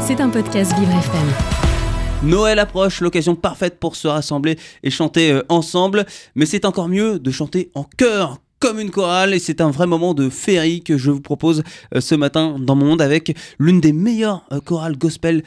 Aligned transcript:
C'est 0.00 0.20
un 0.20 0.28
podcast 0.28 0.72
Vivre 0.78 0.90
FM. 0.90 1.60
Noël 2.22 2.58
approche, 2.58 3.00
l'occasion 3.00 3.34
parfaite 3.34 3.78
pour 3.78 3.96
se 3.96 4.08
rassembler 4.08 4.58
et 4.82 4.90
chanter 4.90 5.32
euh, 5.32 5.42
ensemble, 5.48 6.04
mais 6.34 6.44
c'est 6.44 6.64
encore 6.64 6.88
mieux 6.88 7.18
de 7.18 7.30
chanter 7.30 7.70
en 7.74 7.84
chœur 7.96 8.38
comme 8.58 8.78
une 8.78 8.90
chorale. 8.90 9.32
Et 9.32 9.38
c'est 9.38 9.60
un 9.60 9.70
vrai 9.70 9.86
moment 9.86 10.12
de 10.12 10.28
féerie 10.28 10.82
que 10.82 10.98
je 10.98 11.10
vous 11.10 11.20
propose 11.20 11.62
euh, 11.94 12.00
ce 12.00 12.14
matin 12.14 12.56
dans 12.58 12.76
mon 12.76 12.86
monde 12.86 13.00
avec 13.00 13.34
l'une 13.58 13.80
des 13.80 13.92
meilleures 13.92 14.44
euh, 14.52 14.60
chorales 14.60 14.98
gospel 14.98 15.42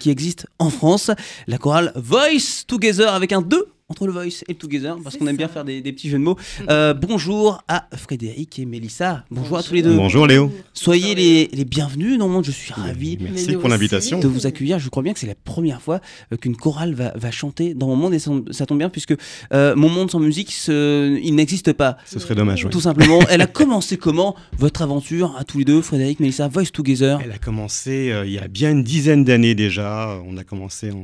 qui 0.00 0.10
existent 0.10 0.44
en 0.58 0.70
France, 0.70 1.10
la 1.46 1.56
chorale 1.56 1.92
Voice 1.94 2.64
Together 2.66 3.12
avec 3.12 3.32
un 3.32 3.40
2 3.40 3.68
entre 3.90 4.06
le 4.06 4.12
voice 4.12 4.42
et 4.46 4.52
le 4.52 4.54
together, 4.58 4.96
parce 5.02 5.16
qu'on 5.16 5.26
aime 5.28 5.38
bien 5.38 5.48
faire 5.48 5.64
des, 5.64 5.80
des 5.80 5.92
petits 5.94 6.10
jeux 6.10 6.18
de 6.18 6.22
mots. 6.22 6.36
Euh, 6.68 6.92
bonjour 6.92 7.62
à 7.68 7.86
Frédéric 7.96 8.58
et 8.58 8.66
Mélissa. 8.66 9.24
Bonjour, 9.30 9.56
à 9.56 9.62
tous 9.62 9.72
les 9.72 9.80
deux. 9.80 9.96
Bonjour 9.96 10.26
Léo. 10.26 10.52
Soyez 10.74 11.14
les, 11.14 11.48
les 11.54 11.64
bienvenus 11.64 12.18
dans 12.18 12.26
le 12.26 12.32
monde. 12.34 12.44
Je 12.44 12.50
suis 12.50 12.70
ravi 12.74 13.16
Merci 13.18 13.54
pour 13.54 13.70
l'invitation. 13.70 14.20
de 14.20 14.28
vous 14.28 14.46
accueillir. 14.46 14.78
Je 14.78 14.90
crois 14.90 15.02
bien 15.02 15.14
que 15.14 15.18
c'est 15.18 15.26
la 15.26 15.34
première 15.34 15.80
fois 15.80 16.00
euh, 16.34 16.36
qu'une 16.36 16.54
chorale 16.54 16.92
va, 16.92 17.14
va 17.16 17.30
chanter 17.30 17.72
dans 17.72 17.86
mon 17.86 17.96
monde 17.96 18.12
et 18.12 18.18
ça, 18.18 18.30
ça 18.50 18.66
tombe 18.66 18.76
bien 18.76 18.90
puisque 18.90 19.14
euh, 19.54 19.74
mon 19.74 19.88
monde 19.88 20.10
sans 20.10 20.20
musique, 20.20 20.52
ce- 20.52 21.18
il 21.22 21.34
n'existe 21.34 21.72
pas. 21.72 21.96
Ce 22.04 22.18
serait 22.18 22.34
dommage. 22.34 22.66
Tout 22.70 22.82
simplement. 22.82 23.20
Elle 23.30 23.40
a 23.40 23.46
commencé 23.46 23.96
comment 23.96 24.36
votre 24.58 24.82
aventure 24.82 25.34
à 25.38 25.44
tous 25.44 25.56
les 25.60 25.64
deux, 25.64 25.80
Frédéric, 25.80 26.20
Mélissa, 26.20 26.46
Voice 26.48 26.66
Together? 26.74 27.20
Elle 27.24 27.32
a 27.32 27.38
commencé 27.38 28.10
euh, 28.10 28.26
il 28.26 28.32
y 28.32 28.38
a 28.38 28.48
bien 28.48 28.70
une 28.70 28.84
dizaine 28.84 29.24
d'années 29.24 29.54
déjà. 29.54 30.20
On 30.28 30.36
a 30.36 30.44
commencé 30.44 30.90
en, 30.90 30.96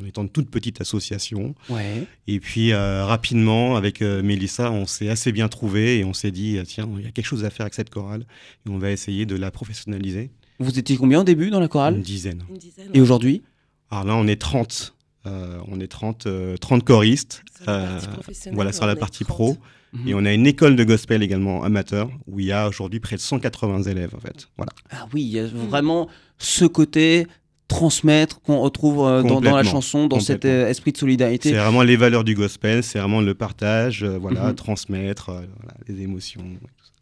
en 0.00 0.04
étant 0.04 0.22
une 0.22 0.28
toute 0.28 0.50
petite 0.50 0.80
association. 0.80 1.54
Ouais. 1.70 2.04
Et 2.26 2.31
puis 2.40 2.72
euh, 2.72 3.04
rapidement, 3.04 3.76
avec 3.76 4.02
euh, 4.02 4.22
Mélissa, 4.22 4.70
on 4.70 4.86
s'est 4.86 5.08
assez 5.08 5.32
bien 5.32 5.48
trouvé 5.48 5.98
et 5.98 6.04
on 6.04 6.12
s'est 6.12 6.30
dit, 6.30 6.58
euh, 6.58 6.64
tiens, 6.64 6.88
il 6.98 7.04
y 7.04 7.08
a 7.08 7.10
quelque 7.10 7.26
chose 7.26 7.44
à 7.44 7.50
faire 7.50 7.64
avec 7.64 7.74
cette 7.74 7.90
chorale. 7.90 8.24
Et 8.66 8.70
on 8.70 8.78
va 8.78 8.90
essayer 8.90 9.26
de 9.26 9.36
la 9.36 9.50
professionnaliser. 9.50 10.30
Vous 10.58 10.78
étiez 10.78 10.96
combien 10.96 11.20
au 11.20 11.24
début 11.24 11.50
dans 11.50 11.58
la 11.58 11.64
Une 11.64 11.68
chorale 11.68 12.00
dizaine. 12.02 12.44
Une 12.48 12.58
dizaine. 12.58 12.88
Et 12.94 13.00
aujourd'hui? 13.00 13.42
Alors 13.90 14.04
là, 14.04 14.16
on 14.16 14.26
est 14.26 14.40
30. 14.40 14.94
Euh, 15.26 15.58
on 15.68 15.78
est 15.80 15.86
30, 15.86 16.26
euh, 16.26 16.56
30 16.56 16.84
choristes. 16.84 17.42
Sur 17.62 17.70
la 17.70 17.78
Euh, 17.78 17.88
partie 17.92 18.08
professionnelle, 18.08 18.54
voilà, 18.56 18.72
sur 18.72 18.86
la 18.86 18.96
partie 18.96 19.24
30. 19.24 19.36
pro. 19.36 19.56
Mhm. 19.92 20.08
Et 20.08 20.14
on 20.14 20.24
a 20.24 20.32
une 20.32 20.46
école 20.46 20.74
de 20.74 20.84
gospel 20.84 21.22
également 21.22 21.62
amateur 21.64 22.10
où 22.26 22.40
il 22.40 22.46
y 22.46 22.52
a 22.52 22.66
aujourd'hui 22.68 22.98
près 22.98 23.16
de 23.16 23.20
180 23.20 23.82
élèves 23.82 24.14
en 24.16 24.20
fait. 24.20 24.48
Voilà. 24.56 24.72
Ah 24.90 25.06
oui, 25.12 25.22
il 25.22 25.28
y 25.28 25.38
a 25.38 25.46
vraiment 25.46 26.08
ce 26.38 26.64
côté 26.64 27.26
transmettre 27.72 28.40
qu'on 28.42 28.60
retrouve 28.60 29.04
euh, 29.06 29.22
dans, 29.22 29.40
dans 29.40 29.56
la 29.56 29.62
chanson, 29.64 30.06
dans 30.06 30.20
cet 30.20 30.44
euh, 30.44 30.68
esprit 30.68 30.92
de 30.92 30.98
solidarité. 30.98 31.50
C'est 31.50 31.56
vraiment 31.56 31.82
les 31.82 31.96
valeurs 31.96 32.24
du 32.24 32.34
gospel, 32.34 32.82
c'est 32.82 32.98
vraiment 32.98 33.20
le 33.20 33.34
partage, 33.34 34.02
euh, 34.04 34.18
voilà, 34.18 34.48
Mhm. 34.48 34.54
transmettre 34.54 35.26
voilà, 35.30 35.74
les 35.88 36.02
émotions. 36.02 36.42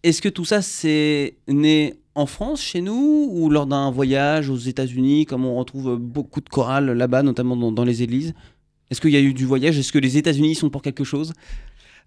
Est-ce 0.03 0.23
que 0.23 0.29
tout 0.29 0.45
ça, 0.45 0.63
c'est 0.63 1.35
né 1.49 1.95
en 2.15 2.27
France, 2.27 2.61
chez 2.63 2.81
nous, 2.81 3.29
ou 3.31 3.51
lors 3.51 3.67
d'un 3.67 3.91
voyage 3.91 4.49
aux 4.49 4.57
États-Unis, 4.57 5.27
comme 5.27 5.45
on 5.45 5.57
retrouve 5.57 5.97
beaucoup 5.97 6.41
de 6.41 6.49
chorales 6.49 6.91
là-bas, 6.93 7.23
notamment 7.23 7.57
dans, 7.57 7.73
dans 7.73 7.85
les 7.85 8.03
églises? 8.03 8.33
Est-ce 8.91 9.01
qu'il 9.01 9.11
y 9.11 9.17
a 9.17 9.21
eu 9.21 9.35
du 9.35 9.47
voyage? 9.47 9.79
Est-ce 9.79 9.93
que 9.93 9.99
les 9.99 10.17
États-Unis 10.17 10.55
sont 10.57 10.71
pour 10.71 10.83
quelque 10.83 11.05
chose? 11.05 11.33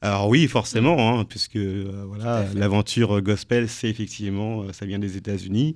Alors 0.02 0.28
oui, 0.28 0.48
forcément, 0.48 1.20
hein, 1.20 1.26
puisque 1.26 1.56
euh, 1.56 2.04
voilà, 2.08 2.46
l'aventure 2.56 3.22
gospel, 3.22 3.70
c'est 3.70 3.90
effectivement, 3.90 4.64
euh, 4.64 4.74
ça 4.74 4.86
vient 4.86 5.00
des 5.00 5.16
États-Unis. 5.16 5.76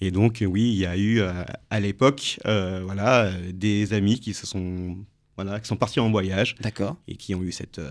Et 0.00 0.10
donc 0.10 0.42
euh, 0.42 0.46
oui, 0.46 0.70
il 0.72 0.78
y 0.78 0.86
a 0.86 0.96
eu 0.96 1.20
euh, 1.20 1.32
à 1.70 1.80
l'époque, 1.80 2.38
euh, 2.46 2.82
voilà, 2.84 3.24
euh, 3.24 3.52
des 3.52 3.92
amis 3.92 4.20
qui 4.20 4.32
se 4.34 4.46
sont, 4.46 4.96
voilà, 5.36 5.58
qui 5.58 5.66
sont 5.66 5.76
partis 5.76 6.00
en 6.00 6.10
voyage 6.10 6.54
D'accord. 6.60 6.96
et 7.08 7.16
qui 7.16 7.34
ont 7.34 7.42
eu 7.42 7.52
cette 7.52 7.78
euh, 7.80 7.90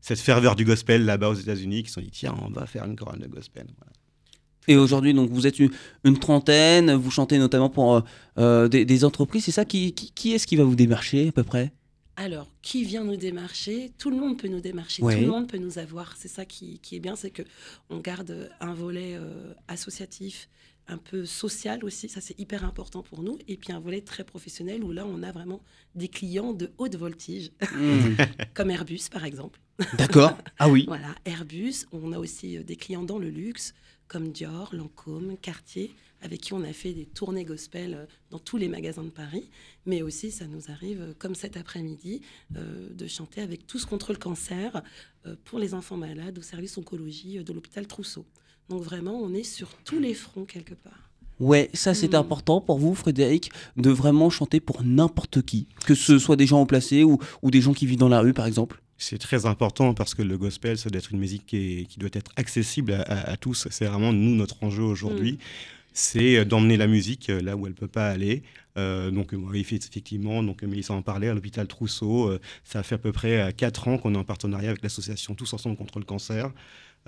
cette 0.00 0.20
ferveur 0.20 0.54
du 0.54 0.64
gospel 0.64 1.04
là-bas 1.04 1.30
aux 1.30 1.34
États-Unis, 1.34 1.82
qui 1.82 1.88
se 1.88 1.94
sont 1.94 2.00
dit 2.00 2.10
tiens, 2.12 2.34
on 2.40 2.50
va 2.50 2.66
faire 2.66 2.84
une 2.84 2.94
chorale 2.94 3.18
de 3.18 3.26
gospel. 3.26 3.66
Voilà. 3.78 3.92
Et 4.68 4.76
aujourd'hui, 4.76 5.14
donc, 5.14 5.30
vous 5.30 5.46
êtes 5.46 5.58
une, 5.58 5.70
une 6.04 6.18
trentaine, 6.18 6.92
vous 6.92 7.10
chantez 7.10 7.38
notamment 7.38 7.70
pour 7.70 7.94
euh, 7.94 8.00
euh, 8.38 8.68
des, 8.68 8.84
des 8.84 9.04
entreprises, 9.04 9.44
c'est 9.44 9.52
ça 9.52 9.64
qui, 9.64 9.92
qui, 9.92 10.12
qui 10.12 10.32
est-ce 10.32 10.46
qui 10.46 10.56
va 10.56 10.64
vous 10.64 10.76
démarcher 10.76 11.28
à 11.28 11.32
peu 11.32 11.44
près? 11.44 11.72
Alors, 12.16 12.48
qui 12.62 12.84
vient 12.84 13.04
nous 13.04 13.16
démarcher? 13.16 13.92
Tout 13.98 14.10
le 14.10 14.16
monde 14.16 14.38
peut 14.38 14.48
nous 14.48 14.60
démarcher, 14.60 15.02
Ouais. 15.02 15.14
tout 15.16 15.20
le 15.20 15.26
monde 15.26 15.48
peut 15.48 15.58
nous 15.58 15.78
avoir. 15.78 16.16
C'est 16.16 16.28
ça 16.28 16.44
qui, 16.46 16.78
qui 16.80 16.96
est 16.96 17.00
bien, 17.00 17.14
c'est 17.16 17.30
que 17.30 17.42
on 17.90 17.98
garde 17.98 18.50
un 18.60 18.72
volet 18.74 19.16
euh, 19.16 19.52
associatif, 19.68 20.48
un 20.88 20.98
peu 20.98 21.26
social 21.26 21.84
aussi, 21.84 22.08
ça 22.08 22.20
c'est 22.20 22.38
hyper 22.38 22.64
important 22.64 23.02
pour 23.02 23.22
nous, 23.22 23.38
et 23.48 23.56
puis 23.56 23.72
un 23.72 23.80
volet 23.80 24.00
très 24.02 24.22
professionnel 24.24 24.84
où 24.84 24.92
là 24.92 25.04
on 25.04 25.22
a 25.24 25.32
vraiment 25.32 25.60
des 25.96 26.06
clients 26.08 26.52
de 26.52 26.70
haute 26.78 26.94
voltige, 26.96 27.50
Hmm, 27.72 28.14
comme 28.54 28.70
Airbus 28.70 29.08
par 29.10 29.24
exemple. 29.24 29.60
D'accord. 29.98 30.38
Ah 30.58 30.68
oui. 30.70 30.84
Voilà, 30.88 31.14
Airbus. 31.26 31.84
On 31.92 32.12
a 32.12 32.18
aussi 32.18 32.56
euh, 32.56 32.62
des 32.62 32.76
clients 32.76 33.02
dans 33.02 33.18
le 33.18 33.28
luxe, 33.28 33.74
comme 34.08 34.30
Dior, 34.32 34.70
Lancôme, 34.74 35.36
Cartier, 35.42 35.92
avec 36.26 36.40
qui 36.42 36.52
on 36.52 36.62
a 36.62 36.72
fait 36.72 36.92
des 36.92 37.06
tournées 37.06 37.44
gospel 37.44 37.94
euh, 37.94 38.04
dans 38.30 38.38
tous 38.38 38.58
les 38.58 38.68
magasins 38.68 39.04
de 39.04 39.08
Paris. 39.10 39.48
Mais 39.86 40.02
aussi, 40.02 40.30
ça 40.30 40.46
nous 40.46 40.70
arrive, 40.70 41.00
euh, 41.00 41.12
comme 41.18 41.34
cet 41.34 41.56
après-midi, 41.56 42.20
euh, 42.56 42.88
de 42.92 43.06
chanter 43.06 43.40
avec 43.40 43.66
Tous 43.66 43.84
contre 43.86 44.12
le 44.12 44.18
cancer 44.18 44.82
euh, 45.26 45.34
pour 45.44 45.58
les 45.58 45.72
enfants 45.72 45.96
malades 45.96 46.38
au 46.38 46.42
service 46.42 46.76
oncologie 46.76 47.42
de 47.42 47.52
l'hôpital 47.54 47.86
Trousseau. 47.86 48.26
Donc 48.68 48.82
vraiment, 48.82 49.16
on 49.18 49.32
est 49.32 49.44
sur 49.44 49.68
tous 49.84 49.98
les 50.00 50.12
fronts 50.14 50.44
quelque 50.44 50.74
part. 50.74 51.10
Ouais, 51.38 51.68
ça 51.74 51.92
c'est 51.94 52.12
Hmm. 52.14 52.22
important 52.24 52.60
pour 52.60 52.78
vous, 52.78 52.94
Frédéric, 52.94 53.50
de 53.76 53.90
vraiment 53.90 54.30
chanter 54.30 54.58
pour 54.58 54.82
n'importe 54.82 55.42
qui, 55.42 55.68
que 55.86 55.94
ce 55.94 56.18
soit 56.18 56.36
des 56.36 56.46
gens 56.46 56.62
haut 56.62 56.66
placés 56.66 57.04
ou, 57.04 57.18
ou 57.42 57.50
des 57.50 57.60
gens 57.60 57.74
qui 57.74 57.86
vivent 57.86 57.98
dans 57.98 58.08
la 58.08 58.20
rue, 58.20 58.32
par 58.32 58.46
exemple. 58.46 58.82
C'est 58.98 59.18
très 59.18 59.44
important 59.44 59.92
parce 59.92 60.14
que 60.14 60.22
le 60.22 60.38
gospel, 60.38 60.78
ça 60.78 60.88
doit 60.88 60.98
être 60.98 61.12
une 61.12 61.18
musique 61.18 61.44
qui, 61.44 61.56
est- 61.80 61.84
qui 61.84 61.98
doit 61.98 62.08
être 62.14 62.32
accessible 62.36 62.92
à, 62.92 63.02
à- 63.02 63.30
à 63.32 63.36
tous. 63.36 63.68
C'est 63.70 63.84
vraiment 63.84 64.14
nous 64.14 64.34
notre 64.34 64.62
enjeu 64.64 64.82
aujourd'hui. 64.82 65.36
C'est 65.98 66.36
euh, 66.36 66.44
d'emmener 66.44 66.76
la 66.76 66.86
musique 66.86 67.30
euh, 67.30 67.40
là 67.40 67.56
où 67.56 67.66
elle 67.66 67.74
peut 67.74 67.88
pas 67.88 68.08
aller. 68.10 68.42
Euh, 68.76 69.10
donc 69.10 69.32
euh, 69.32 69.38
effectivement, 69.54 70.42
donc 70.42 70.62
Mélissa 70.62 70.92
en 70.92 71.00
parlait 71.00 71.28
à 71.28 71.34
l'hôpital 71.34 71.66
Trousseau. 71.66 72.28
euh, 72.28 72.38
ça 72.64 72.82
fait 72.82 72.96
à 72.96 72.98
peu 72.98 73.12
près 73.12 73.52
4 73.56 73.88
ans 73.88 73.96
qu'on 73.98 74.14
est 74.14 74.18
en 74.18 74.24
partenariat 74.24 74.68
avec 74.70 74.82
l'association 74.82 75.34
Tous 75.34 75.50
ensemble 75.54 75.76
contre 75.76 75.98
le 75.98 76.04
cancer. 76.04 76.50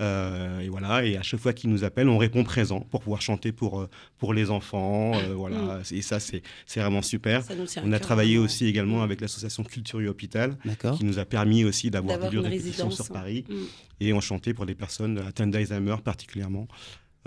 Euh, 0.01 0.61
et 0.61 0.69
voilà, 0.69 1.05
et 1.05 1.17
à 1.17 1.21
chaque 1.23 1.41
fois 1.41 1.51
qu'ils 1.51 1.69
nous 1.69 1.83
appellent, 1.83 2.07
on 2.09 2.17
répond 2.17 2.43
présent 2.45 2.79
pour 2.79 3.01
pouvoir 3.01 3.21
chanter 3.21 3.51
pour, 3.51 3.85
pour 4.17 4.33
les 4.33 4.49
enfants. 4.49 5.11
euh, 5.15 5.33
voilà, 5.35 5.81
et 5.91 6.01
ça 6.01 6.19
c'est 6.19 6.41
c'est 6.65 6.79
vraiment 6.79 7.01
super. 7.03 7.43
On 7.83 7.91
a 7.91 7.99
travaillé 7.99 8.35
vraiment. 8.37 8.45
aussi 8.45 8.65
également 8.65 9.03
avec 9.03 9.19
l'association 9.21 9.63
Culture 9.63 10.01
et 10.01 10.07
Hôpital 10.07 10.57
D'accord. 10.65 10.97
qui 10.97 11.03
nous 11.03 11.19
a 11.19 11.25
permis 11.25 11.63
aussi 11.65 11.91
d'avoir 11.91 12.17
des 12.17 12.29
lieux 12.29 12.41
de 12.41 12.47
répétition 12.47 12.89
sur 12.89 13.09
Paris 13.09 13.43
Mm. 13.49 13.53
et 13.99 14.13
on 14.13 14.21
chantait 14.21 14.53
pour 14.53 14.65
des 14.65 14.73
personnes 14.75 15.17
atteintes 15.19 15.51
d'Alzheimer 15.51 15.97
particulièrement. 16.03 16.67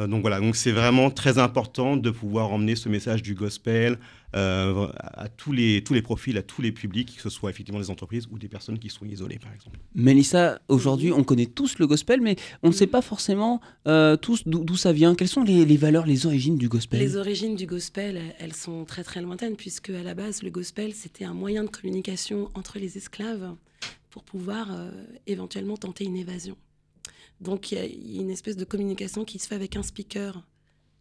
Euh, 0.00 0.06
donc 0.06 0.22
voilà, 0.22 0.40
donc 0.40 0.56
c'est 0.56 0.72
vraiment 0.72 1.10
très 1.10 1.38
important 1.38 1.98
de 1.98 2.10
pouvoir 2.10 2.50
emmener 2.50 2.76
ce 2.76 2.88
message 2.88 3.22
du 3.22 3.34
gospel 3.34 3.98
euh, 4.34 4.88
à, 4.96 5.28
tous 5.28 5.52
les 5.52 5.84
tous 5.84 5.92
les 5.92 6.00
profils, 6.00 6.36
à 6.38 6.42
tous 6.42 6.62
les 6.62 6.72
publics, 6.72 7.14
que 7.16 7.20
ce 7.22 7.28
soit 7.28 7.50
effectivement 7.50 7.78
des 7.78 7.90
entreprises 7.90 8.26
ou 8.30 8.38
des 8.38 8.48
personnes 8.48 8.78
qui 8.78 8.88
sont 8.88 9.04
isolées 9.04 9.38
par 9.38 9.52
exemple. 9.52 9.78
Mélissa, 9.94 10.60
aujourd'hui, 10.68 11.12
on 11.12 11.24
connaît 11.24 11.44
tous 11.44 11.78
le 11.78 11.86
gospel, 11.86 12.22
mais 12.22 12.36
on 12.62 12.68
ne 12.68 12.72
sait 12.72 12.86
pas 12.86 13.02
forcément 13.02 13.60
euh, 13.86 14.16
tous 14.16 14.44
d'où 14.46 14.76
ça 14.76 14.94
vient. 14.94 15.14
Quelles 15.14 15.28
sont 15.28 15.44
les, 15.44 15.66
les 15.66 15.76
valeurs, 15.76 16.06
les 16.06 16.24
origines 16.24 16.56
du 16.56 16.70
gospel? 16.70 16.98
Les 16.98 17.16
origines 17.16 17.54
du 17.56 17.66
gospel, 17.66 18.16
elles- 18.16 18.34
elles 18.38 18.54
sont 18.54 18.86
très 18.86 19.04
très 19.04 19.20
lointaines, 19.20 19.56
puisque 19.56 19.90
à 19.90 20.02
la 20.02 20.14
base, 20.14 20.42
le 20.42 20.50
gospel, 20.50 20.94
c'était 20.94 21.24
un 21.26 21.34
moyen 21.34 21.64
de 21.64 21.68
communication 21.68 22.48
entre 22.54 22.78
les 22.78 22.96
esclaves 22.96 23.54
pour 24.08 24.24
pouvoir 24.24 24.68
euh, 24.72 24.90
éventuellement 25.26 25.76
tenter 25.76 26.04
une 26.04 26.16
évasion. 26.16 26.56
Donc 27.42 27.72
il 27.72 27.74
y 27.76 27.80
a- 27.80 28.20
une 28.20 28.30
espèce 28.30 28.56
de 28.56 28.64
communication 28.64 29.24
qui 29.24 29.38
se 29.38 29.46
fait 29.48 29.54
avec 29.56 29.76
un 29.76 29.82
speaker 29.82 30.46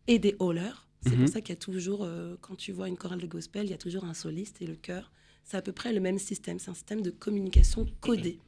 et 0.08 0.20
des 0.20 0.36
haulers. 0.40 0.88
C'est 1.04 1.12
Mhm. 1.16 1.20
pour 1.26 1.30
ça 1.30 1.42
qu'il 1.42 1.50
y 1.54 1.58
a 1.58 1.62
toujours, 1.62 2.04
euh, 2.04 2.36
quand 2.42 2.56
tu 2.56 2.72
vois 2.72 2.88
une 2.88 2.98
chorale 2.98 3.22
de 3.22 3.28
gospel, 3.28 3.66
il 3.66 3.72
y 3.72 3.74
a 3.74 3.78
toujours 3.78 4.04
un 4.06 4.14
soliste 4.14 4.62
et 4.62 4.68
le 4.68 4.76
chœur. 4.76 5.12
C'est 5.44 5.58
à 5.58 5.62
peu 5.62 5.72
près 5.72 5.94
le 5.94 6.00
même 6.00 6.20
système. 6.20 6.60
C'est 6.60 6.70
un 6.70 6.76
système 6.76 7.02
de 7.02 7.10
communication 7.12 7.88
codé 8.02 8.40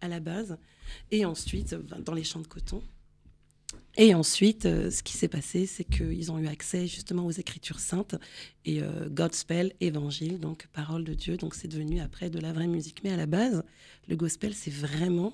à 0.00 0.08
la 0.08 0.20
base. 0.20 0.58
Et 1.10 1.24
ensuite, 1.24 1.72
euh, 1.72 1.82
dans 2.00 2.12
les 2.14 2.24
champs 2.24 2.40
de 2.40 2.46
coton, 2.46 2.82
et 3.96 4.14
ensuite, 4.14 4.66
euh, 4.66 4.90
ce 4.90 5.02
qui 5.02 5.16
s'est 5.16 5.28
passé, 5.28 5.66
c'est 5.66 5.84
qu'ils 5.84 6.32
ont 6.32 6.38
eu 6.38 6.48
accès 6.48 6.86
justement 6.86 7.24
aux 7.26 7.30
Écritures 7.30 7.78
saintes 7.78 8.16
et 8.64 8.82
euh, 8.82 9.08
Godspell, 9.08 9.72
évangile, 9.80 10.40
donc 10.40 10.66
parole 10.72 11.04
de 11.04 11.14
Dieu. 11.14 11.36
Donc 11.36 11.54
c'est 11.54 11.68
devenu 11.68 12.00
après 12.00 12.28
de 12.28 12.40
la 12.40 12.52
vraie 12.52 12.66
musique. 12.66 13.02
Mais 13.04 13.10
à 13.10 13.16
la 13.16 13.26
base, 13.26 13.62
le 14.08 14.16
gospel, 14.16 14.52
c'est 14.54 14.72
vraiment 14.72 15.32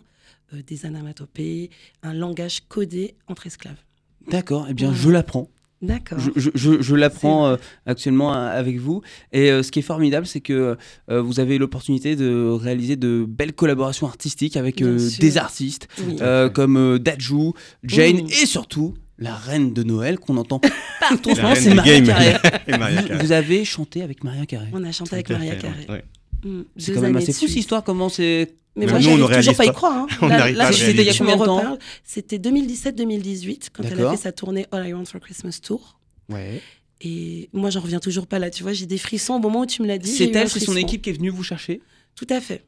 euh, 0.52 0.62
des 0.62 0.84
anamatopées, 0.84 1.70
un 2.02 2.12
langage 2.12 2.60
codé 2.68 3.14
entre 3.28 3.46
esclaves. 3.46 3.82
D'accord, 4.28 4.66
eh 4.68 4.74
bien, 4.74 4.92
je 4.92 5.08
l'apprends. 5.08 5.48
D'accord. 5.82 6.18
Je, 6.18 6.30
je- 6.36 6.50
je- 6.54 6.82
je 6.82 6.94
l'apprends 6.94 7.46
euh, 7.46 7.56
actuellement 7.86 8.34
euh, 8.34 8.58
avec 8.58 8.78
vous. 8.78 9.00
Et 9.32 9.50
euh, 9.50 9.62
ce 9.62 9.70
qui 9.70 9.78
est 9.78 9.82
formidable, 9.82 10.26
c'est 10.26 10.40
que 10.42 10.76
euh, 11.10 11.22
vous 11.22 11.40
avez 11.40 11.56
l'opportunité 11.56 12.16
de 12.16 12.48
réaliser 12.50 12.96
de 12.96 13.24
belles 13.26 13.54
collaborations 13.54 14.06
artistiques 14.06 14.56
avec 14.58 14.82
euh, 14.82 14.98
des 15.20 15.38
artistes 15.38 15.88
Oui. 16.06 16.16
euh, 16.20 16.50
comme 16.50 16.76
euh, 16.76 16.98
Dadju, 16.98 17.52
Jane 17.84 18.18
et 18.28 18.46
surtout 18.46 18.94
la 19.18 19.34
reine 19.34 19.72
de 19.72 19.82
Noël 19.82 20.18
qu'on 20.18 20.36
entend 20.36 20.60
partout 21.00 21.30
en 21.30 21.34
ce 21.34 21.40
moment, 21.42 21.54
c'est 21.54 21.74
Maria. 21.74 22.00
Carré. 22.02 22.34
Et 22.68 22.76
Maria 22.78 23.02
Vous, 23.02 23.18
vous 23.18 23.32
avez 23.32 23.64
chanté 23.64 24.02
avec 24.02 24.22
Maria 24.24 24.46
Carré. 24.46 24.68
On 24.72 24.84
a 24.84 24.92
chanté 24.92 25.14
avec 25.14 25.30
Maria 25.30 25.54
Carré. 25.56 25.86
ouais. 25.88 26.04
Mm, 26.44 26.62
C'est 26.76 26.92
quand 26.94 27.00
même 27.02 27.16
assez 27.16 27.32
fou 27.32 27.46
cette 27.46 27.56
histoire. 27.56 27.84
Comment 27.84 28.08
c'est 28.08 28.54
Mais 28.76 28.86
Mais 28.86 28.92
moi, 28.92 29.00
nous, 29.00 29.08
on 29.08 29.16
j'arrive 29.16 29.18
ne 29.18 29.26
toujours 29.26 29.28
réalise 29.30 29.56
pas 29.56 29.62
à 29.62 29.66
y 29.66 29.68
pas. 29.68 29.74
croire. 29.74 29.92
hein. 29.98 30.06
On 30.22 30.28
Là- 30.28 30.38
n'arrive 30.38 30.56
là, 30.56 30.66
pas 30.66 30.72
C'était 30.72 30.90
il 30.92 31.02
y 31.02 31.08
a 31.10 31.14
combien 31.18 31.36
de 31.36 31.40
reparle. 31.42 31.78
C'était 32.04 32.38
2017-2018 32.38 33.70
quand 33.72 33.82
elle 33.84 34.04
a 34.04 34.10
fait 34.12 34.16
sa 34.16 34.32
tournée 34.32 34.66
All 34.72 34.86
I 34.88 34.92
Want 34.94 35.04
for 35.06 35.20
Christmas 35.20 35.58
Tour. 35.62 35.98
Ouais. 36.28 36.60
Et 37.02 37.48
moi, 37.52 37.70
j'en 37.70 37.80
reviens 37.80 37.98
toujours 38.00 38.26
pas 38.26 38.38
là. 38.38 38.50
Tu 38.50 38.62
vois, 38.62 38.72
j'ai 38.72 38.86
des 38.86 38.98
frissons 38.98 39.34
au 39.34 39.38
moment 39.38 39.60
où 39.60 39.66
tu 39.66 39.82
me 39.82 39.86
l'as 39.86 39.98
dit. 39.98 40.10
C'est 40.10 40.30
elle, 40.34 40.48
c'est 40.50 40.60
son 40.60 40.76
équipe 40.76 41.02
qui 41.02 41.10
est 41.10 41.14
venue 41.14 41.30
vous 41.30 41.42
chercher? 41.42 41.80
Tout 42.14 42.26
à 42.30 42.40
fait. 42.40 42.64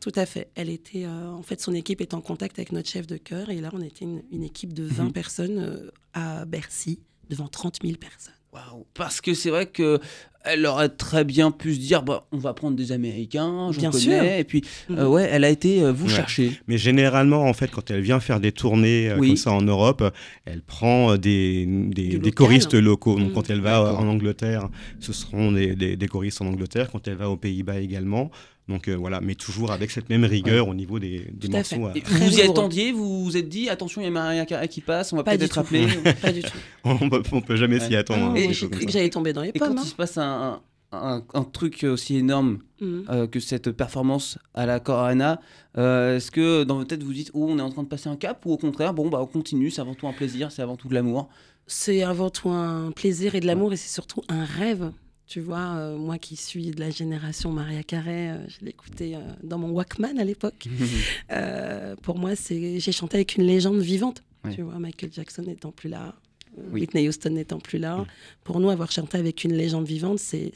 Tout 0.00 0.12
à 0.16 0.26
fait. 0.26 0.48
Elle 0.54 0.70
était, 0.70 1.04
euh, 1.04 1.28
en 1.30 1.42
fait, 1.42 1.60
son 1.60 1.74
équipe 1.74 2.00
est 2.00 2.14
en 2.14 2.20
contact 2.20 2.58
avec 2.58 2.72
notre 2.72 2.88
chef 2.88 3.06
de 3.06 3.16
chœur. 3.16 3.50
Et 3.50 3.60
là, 3.60 3.70
on 3.72 3.80
était 3.82 4.04
une, 4.04 4.22
une 4.32 4.42
équipe 4.44 4.72
de 4.72 4.84
20 4.84 5.04
Mhm. 5.04 5.12
personnes 5.12 5.58
euh, 5.58 5.90
à 6.14 6.44
Bercy, 6.44 6.98
devant 7.30 7.46
30 7.48 7.78
000 7.82 7.96
personnes. 7.98 8.32
Waouh 8.52 8.86
Parce 8.94 9.20
que 9.20 9.34
c'est 9.34 9.50
vrai 9.50 9.66
que 9.66 9.98
elle 10.44 10.66
aurait 10.66 10.88
très 10.88 11.22
bien 11.24 11.52
pu 11.52 11.72
se 11.74 11.78
dire 11.78 12.02
bah, 12.02 12.26
on 12.32 12.36
va 12.36 12.52
prendre 12.52 12.76
des 12.76 12.90
Américains, 12.90 13.70
j'en 13.70 13.80
Bien 13.80 13.90
connais. 13.92 14.02
sûr. 14.02 14.22
Et 14.24 14.42
puis, 14.42 14.62
euh, 14.90 15.04
Mhm. 15.04 15.10
ouais, 15.12 15.28
elle 15.30 15.44
a 15.44 15.48
été 15.50 15.82
euh, 15.84 15.92
vous 15.92 16.06
Ouais. 16.08 16.12
chercher. 16.14 16.60
Mais 16.66 16.78
généralement, 16.78 17.44
en 17.44 17.52
fait, 17.52 17.70
quand 17.70 17.90
elle 17.92 18.00
vient 18.00 18.18
faire 18.18 18.40
des 18.40 18.50
tournées 18.50 19.08
euh, 19.10 19.18
Oui. 19.18 19.28
comme 19.28 19.36
ça 19.36 19.52
en 19.52 19.62
Europe, 19.62 20.02
elle 20.44 20.60
prend 20.62 21.12
euh, 21.12 21.16
des, 21.16 21.64
des, 21.64 21.68
Du 21.68 22.08
des 22.08 22.16
local. 22.16 22.32
choristes 22.34 22.74
locaux. 22.74 23.18
Donc, 23.20 23.30
Mm. 23.30 23.34
quand 23.34 23.50
elle 23.50 23.60
va 23.60 23.82
euh, 23.82 23.92
en 23.92 24.08
Angleterre, 24.08 24.68
ce 24.98 25.12
seront 25.12 25.52
des, 25.52 25.76
des- 25.76 25.96
des 25.96 26.08
choristes 26.08 26.42
en 26.42 26.46
Angleterre. 26.46 26.90
Quand 26.90 27.06
elle 27.06 27.14
va 27.16 27.30
aux 27.30 27.36
Pays-Bas 27.36 27.78
également. 27.80 28.30
Donc, 28.72 28.88
euh, 28.88 28.94
voilà, 28.96 29.20
mais 29.20 29.34
toujours 29.34 29.70
avec 29.70 29.90
cette 29.90 30.08
même 30.08 30.24
rigueur 30.24 30.66
au 30.66 30.74
niveau 30.74 30.98
des, 30.98 31.26
des 31.32 31.48
Tout 31.48 31.54
à 31.54 31.58
morceaux. 31.58 31.86
à- 31.86 31.92
vous 31.92 32.24
vous 32.26 32.38
y 32.38 32.42
attendiez, 32.42 32.92
vous 32.92 33.22
vous 33.24 33.36
êtes 33.36 33.48
dit 33.48 33.68
attention, 33.68 34.00
il 34.00 34.04
y 34.04 34.08
a 34.08 34.10
Maria 34.10 34.46
Carré 34.46 34.66
qui 34.68 34.80
passe, 34.80 35.12
on 35.12 35.16
va 35.16 35.24
Pas 35.24 35.32
peut-être 35.32 35.42
être 35.44 35.58
appelé. 35.58 35.86
Pas 36.22 36.32
du 36.32 36.42
tout. 36.42 36.50
on 36.84 37.08
peut, 37.10 37.22
on 37.32 37.40
peut 37.42 37.56
jamais 37.56 37.78
Ouais. 37.78 37.86
s'y 37.86 37.94
attendre. 37.96 38.30
Hein, 38.30 38.34
Et- 38.34 38.52
j'ai 38.54 38.68
cru 38.70 38.86
que 38.86 38.90
j'allais 38.90 39.10
tomber 39.10 39.32
dans 39.34 39.42
les 39.42 39.50
Et 39.50 39.58
quand 39.58 39.66
pommes. 39.66 39.76
il 39.76 39.80
hein. 39.80 39.84
se 39.84 39.94
passe 39.94 40.16
un, 40.16 40.60
un, 40.92 41.22
un 41.34 41.44
truc 41.44 41.84
aussi 41.84 42.16
énorme 42.16 42.58
Mhm. 42.80 43.04
euh, 43.10 43.26
que 43.26 43.38
cette 43.40 43.70
performance 43.72 44.38
à 44.54 44.64
la 44.66 44.80
Core 44.80 44.98
Arena, 45.00 45.40
euh, 45.78 46.16
est-ce 46.16 46.30
que 46.30 46.64
dans 46.64 46.76
votre 46.76 46.88
tête 46.88 47.02
vous 47.02 47.12
dites 47.12 47.30
oh, 47.34 47.46
on 47.50 47.58
est 47.58 47.62
en 47.62 47.70
train 47.70 47.82
de 47.84 47.88
passer 47.88 48.08
un 48.08 48.16
cap 48.16 48.44
ou 48.46 48.52
au 48.52 48.56
contraire 48.56 48.92
bon 48.94 49.08
bah 49.08 49.18
on 49.20 49.26
continue, 49.26 49.70
c'est 49.70 49.80
avant 49.82 49.94
tout 49.94 50.08
un 50.08 50.12
plaisir, 50.12 50.50
c'est 50.50 50.62
avant 50.62 50.76
tout 50.76 50.88
de 50.88 50.94
l'amour? 50.94 51.28
C'est 51.68 52.02
avant 52.02 52.28
tout 52.30 52.48
un 52.50 52.90
plaisir 52.90 53.34
et 53.36 53.40
de 53.40 53.46
l'amour 53.46 53.72
et 53.72 53.76
c'est 53.76 53.92
surtout 53.92 54.22
un 54.28 54.44
rêve. 54.44 54.90
Tu 55.26 55.40
vois, 55.40 55.76
euh, 55.76 55.96
moi 55.96 56.18
qui 56.18 56.36
suis 56.36 56.72
de 56.72 56.80
la 56.80 56.90
génération 56.90 57.52
Maria 57.52 57.82
Carey, 57.82 58.30
euh, 58.30 58.48
je 58.48 58.64
l'écoutais 58.64 59.14
euh, 59.14 59.20
dans 59.42 59.56
mon 59.58 59.70
Walkman 59.70 60.18
à 60.18 60.24
l'époque. 60.24 60.68
Euh, 61.30 61.96
pour 62.02 62.18
moi, 62.18 62.36
c'est 62.36 62.78
j'ai 62.78 62.92
chanté 62.92 63.16
avec 63.16 63.36
une 63.36 63.44
légende 63.44 63.80
vivante. 63.80 64.22
Ouais. 64.44 64.54
Tu 64.54 64.60
vois, 64.62 64.78
Michael 64.78 65.10
Jackson 65.12 65.42
n'étant 65.42 65.70
plus 65.72 65.88
là, 65.88 66.14
Oui. 66.70 66.80
Whitney 66.82 67.08
Houston 67.08 67.30
n'étant 67.30 67.58
plus 67.60 67.78
là. 67.78 68.04
Pour 68.44 68.60
nous, 68.60 68.68
avoir 68.68 68.90
chanté 68.92 69.16
avec 69.16 69.44
une 69.44 69.54
légende 69.54 69.86
vivante, 69.86 70.18
c'est 70.18 70.52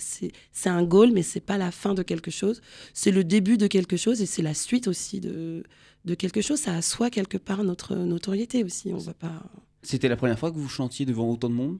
un 0.66 0.82
goal, 0.82 1.12
mais 1.12 1.22
c'est 1.22 1.40
pas 1.40 1.56
la 1.56 1.70
fin 1.70 1.94
de 1.94 2.02
quelque 2.02 2.30
chose. 2.30 2.60
C'est 2.92 3.12
le 3.12 3.24
début 3.24 3.56
de 3.56 3.66
quelque 3.68 3.96
chose 3.96 4.20
et 4.20 4.26
c'est 4.26 4.42
la 4.42 4.54
suite 4.54 4.88
aussi 4.88 5.20
de 5.20 5.62
de 6.04 6.14
quelque 6.14 6.40
chose. 6.42 6.58
Ça 6.60 6.74
assoit 6.74 7.08
quelque 7.10 7.38
part 7.38 7.64
notre 7.64 7.94
notoriété 7.94 8.62
aussi. 8.64 8.92
On 8.92 8.98
va 8.98 9.14
pas. 9.14 9.42
C'était 9.82 10.08
la 10.08 10.16
première 10.16 10.38
fois 10.38 10.50
que 10.50 10.56
vous 10.58 10.68
chantiez 10.68 11.06
devant 11.06 11.30
autant 11.30 11.48
de 11.48 11.54
monde? 11.54 11.78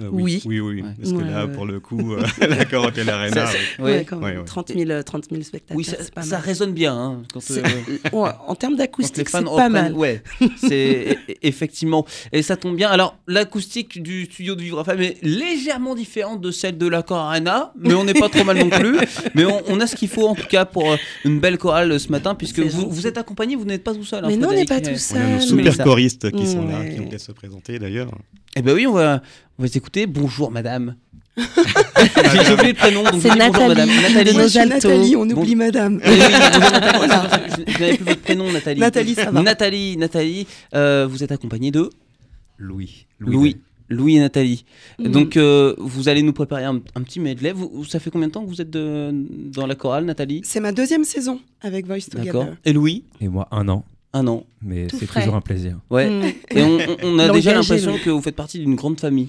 Euh, 0.00 0.08
Oui. 0.10 0.42
oui. 0.44 0.60
Oui, 0.60 0.60
oui. 0.60 0.82
Ouais. 0.82 0.88
Parce 1.00 1.12
que 1.12 1.16
Ouais, 1.18 1.30
là, 1.30 1.46
ouais. 1.46 1.52
pour 1.52 1.66
le 1.66 1.78
coup, 1.80 2.14
euh, 2.14 2.22
la 2.48 2.64
Corotel 2.64 3.08
Arena. 3.08 3.46
Ça, 3.46 3.52
oui. 3.52 3.58
c'est- 3.76 3.82
Ouais, 3.82 3.90
ouais. 3.98 4.04
quand 4.04 4.18
Ouais, 4.18 4.30
même. 4.32 4.38
ouais. 4.40 4.44
30 4.44 4.72
000, 4.76 5.02
30 5.04 5.24
000 5.30 5.42
spectateurs. 5.42 5.76
Oui, 5.76 5.84
ça, 5.84 5.96
pas 6.14 6.38
résonne 6.38 6.72
bien. 6.72 6.94
hein, 6.96 7.22
quand, 7.32 7.40
euh, 7.52 7.62
Ouais, 8.12 8.30
en 8.46 8.54
termes 8.56 8.76
d'acoustique, 8.76 9.28
c'est 9.28 9.42
pas 9.44 9.48
reprennent- 9.48 9.72
mal. 9.72 9.92
Ouais, 9.94 10.22
c'est 10.56 11.16
e- 11.28 11.34
effectivement. 11.42 12.04
Et 12.32 12.42
ça 12.42 12.56
tombe 12.56 12.76
bien. 12.76 12.88
Alors, 12.90 13.16
l'acoustique 13.28 14.02
du 14.02 14.24
studio 14.24 14.54
de 14.56 14.62
Vivre 14.62 14.80
FM 14.80 15.00
est 15.00 15.18
légèrement 15.22 15.94
différente 15.94 16.40
de 16.40 16.50
celle 16.50 16.76
de 16.78 16.86
la 16.88 17.02
Core 17.02 17.18
Arena, 17.18 17.72
mais 17.78 17.94
on 17.94 18.04
n'est 18.04 18.14
pas 18.14 18.28
trop 18.28 18.44
mal 18.44 18.58
non 18.58 18.70
plus. 18.70 18.96
Mais 19.34 19.44
on, 19.44 19.62
on 19.68 19.80
a 19.80 19.86
ce 19.86 19.94
qu'il 19.96 20.08
faut 20.08 20.26
en 20.26 20.34
tout 20.34 20.46
cas 20.48 20.64
pour 20.64 20.90
euh, 20.92 20.96
une 21.24 21.38
belle 21.40 21.58
chorale 21.58 21.98
ce 22.00 22.08
matin, 22.10 22.34
puisque 22.34 22.58
vous, 22.60 23.06
êtes 23.06 23.18
accompagné, 23.18 23.54
vous 23.56 23.64
n'êtes 23.64 23.84
pas 23.84 23.94
tout 23.94 24.04
seul. 24.04 24.24
hein, 24.24 24.28
Mais 24.28 24.36
non, 24.36 24.48
on 24.48 24.52
n'est 24.54 24.64
pas 24.64 24.80
tout 24.80 24.86
On 24.86 24.90
a 24.90 24.92
nos 24.92 24.98
seul. 24.98 25.40
Super 25.42 25.78
choristes 25.84 26.30
qui 26.32 26.46
sont 26.46 26.66
là, 26.66 26.84
qui 26.88 27.00
ont 27.00 27.06
qu'à 27.08 27.18
se 27.18 27.32
présenter 27.32 27.78
d'ailleurs. 27.78 28.10
Eh 28.56 28.62
ben 28.62 28.72
oui, 28.74 28.86
on 28.86 28.92
va, 28.92 29.20
on 29.58 29.62
va 29.62 29.68
écouter. 29.74 30.06
Bonjour, 30.06 30.50
madame. 30.50 30.96
J'ai 31.36 32.52
oublié 32.52 32.72
le 32.72 32.74
prénom. 32.74 33.02
donc 33.02 33.14
C'est 33.20 33.28
je 33.28 33.34
dis 33.34 33.40
bonjour, 33.46 33.68
madame. 33.68 33.88
Nathalie. 33.88 34.14
Nathalie. 34.14 34.32
Moi, 34.34 34.42
je 34.44 34.48
suis 34.48 34.58
Nathalie. 34.58 34.70
Nathalie, 34.70 35.16
on 35.16 35.26
Bon. 35.26 35.40
oublie 35.40 35.56
madame. 35.56 36.00
Oui, 36.04 36.10
oui, 36.12 36.18
bonjour, 36.20 36.70
Nathalie. 36.72 37.44
Je, 37.66 37.72
je 37.72 37.78
n'avais 37.80 37.96
plus 37.96 38.04
votre 38.04 38.20
prénom, 38.20 38.52
Nathalie. 38.52 38.80
Nathalie, 38.80 39.14
ça 39.14 39.30
va. 39.30 39.42
Nathalie, 39.42 39.96
Nathalie, 39.96 40.46
euh, 40.74 41.06
vous 41.08 41.22
êtes 41.22 41.32
accompagnée 41.32 41.70
de 41.70 41.88
Louis. 42.58 43.06
Louis. 43.18 43.56
Louis 43.88 44.16
et 44.16 44.20
Nathalie. 44.20 44.64
Mhm. 44.98 45.10
Donc, 45.10 45.36
euh, 45.36 45.74
vous 45.78 46.08
allez 46.08 46.22
nous 46.22 46.32
préparer 46.32 46.64
un, 46.64 46.80
un 46.94 47.02
petit 47.02 47.20
medley. 47.20 47.52
Vous, 47.52 47.84
ça 47.84 47.98
fait 48.00 48.10
combien 48.10 48.28
de 48.28 48.32
temps 48.32 48.42
que 48.44 48.48
vous 48.48 48.60
êtes 48.60 48.70
de- 48.70 49.10
dans 49.52 49.66
la 49.66 49.74
chorale, 49.74 50.04
Nathalie? 50.04 50.40
C'est 50.44 50.60
ma 50.60 50.72
deuxième 50.72 51.04
saison 51.04 51.40
avec 51.60 51.86
Voice 51.86 52.08
D'accord. 52.12 52.44
Together. 52.44 52.56
Et 52.64 52.72
Louis? 52.72 53.04
Et 53.20 53.28
moi, 53.28 53.46
un 53.50 53.68
an. 53.68 53.84
Un 54.12 54.26
an. 54.28 54.44
Mais 54.62 54.86
Tout 54.86 54.96
c'est 54.98 55.06
frais. 55.06 55.20
toujours 55.20 55.34
un 55.36 55.40
plaisir. 55.40 55.78
Ouais. 55.90 56.08
Mm. 56.08 56.22
Et 56.50 56.62
on, 56.62 56.78
on- 56.78 56.96
on 57.02 57.18
a 57.18 57.28
déjà 57.28 57.52
L'engagé, 57.52 57.52
l'impression 57.54 57.90
Louis. 57.92 58.00
que 58.00 58.10
vous 58.10 58.22
faites 58.22 58.36
partie 58.36 58.58
d'une 58.58 58.74
grande 58.76 58.98
famille. 59.00 59.28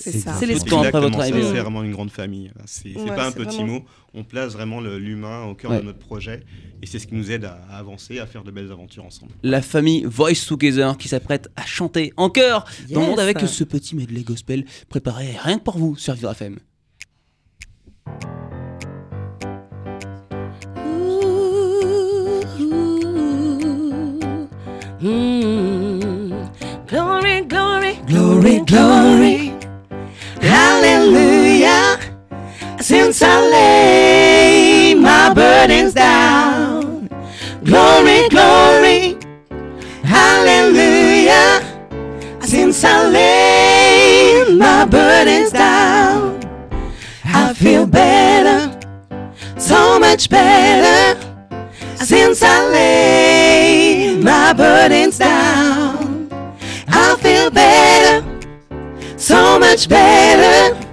C'est 0.00 0.12
ça. 0.12 0.34
C'est 0.38 0.46
les- 0.46 0.58
temps 0.60 0.82
après 0.82 1.00
votre 1.00 1.18
arrivée. 1.20 1.42
C'est 1.42 1.60
vraiment 1.60 1.82
une 1.82 1.92
grande 1.92 2.10
famille. 2.10 2.50
C'est 2.66 2.96
Ouais, 2.96 3.06
pas 3.06 3.26
un 3.28 3.32
petit 3.32 3.56
vraiment- 3.56 3.72
mot. 3.74 3.84
On 4.14 4.24
place 4.24 4.52
vraiment 4.52 4.80
l'humain 4.80 5.44
au 5.44 5.54
cœur 5.54 5.70
Ouais. 5.72 5.80
de 5.80 5.84
notre 5.84 5.98
projet. 5.98 6.42
Et 6.82 6.86
c'est 6.86 6.98
ce 6.98 7.06
qui 7.06 7.14
nous 7.14 7.30
aide 7.30 7.44
à, 7.44 7.60
à 7.70 7.78
avancer, 7.78 8.18
à 8.18 8.26
faire 8.26 8.44
de 8.44 8.50
belles 8.50 8.70
aventures 8.72 9.04
ensemble. 9.04 9.32
La 9.42 9.60
famille 9.62 10.04
Voice 10.04 10.46
Together 10.46 10.96
qui 10.96 11.08
s'apprête 11.08 11.48
à 11.56 11.66
chanter 11.66 12.12
en 12.16 12.30
chœur 12.30 12.64
dans 12.90 13.00
le 13.00 13.06
monde 13.06 13.20
avec 13.20 13.40
ce 13.40 13.64
petit 13.64 13.94
medley 13.96 14.22
gospel 14.22 14.64
préparé 14.88 15.36
rien 15.42 15.58
que 15.58 15.64
pour 15.64 15.76
vous 15.78 15.96
sur 15.96 16.14
Vivre 16.14 16.30
FM. 16.32 16.58
Mm. 25.00 26.32
Glory, 26.88 27.42
glory, 27.46 27.92
Glory, 28.06 28.60
glory, 28.64 29.17
Since 32.88 33.20
I 33.20 33.36
lay 33.50 34.94
my 34.94 35.34
burdens 35.34 35.92
down, 35.92 37.06
glory, 37.62 38.26
glory, 38.30 39.18
hallelujah. 40.02 41.60
Since 42.40 42.82
I 42.84 43.10
lay 43.10 44.54
my 44.56 44.86
burdens 44.86 45.52
down, 45.52 46.40
I 47.26 47.52
feel 47.52 47.86
better, 47.86 48.80
so 49.58 49.98
much 50.00 50.30
better. 50.30 51.20
Since 51.96 52.42
I 52.42 52.68
lay 52.70 54.16
my 54.16 54.54
burdens 54.54 55.18
down, 55.18 56.30
I 56.88 57.16
feel 57.20 57.50
better, 57.50 58.24
so 59.18 59.58
much 59.58 59.90
better. 59.90 60.87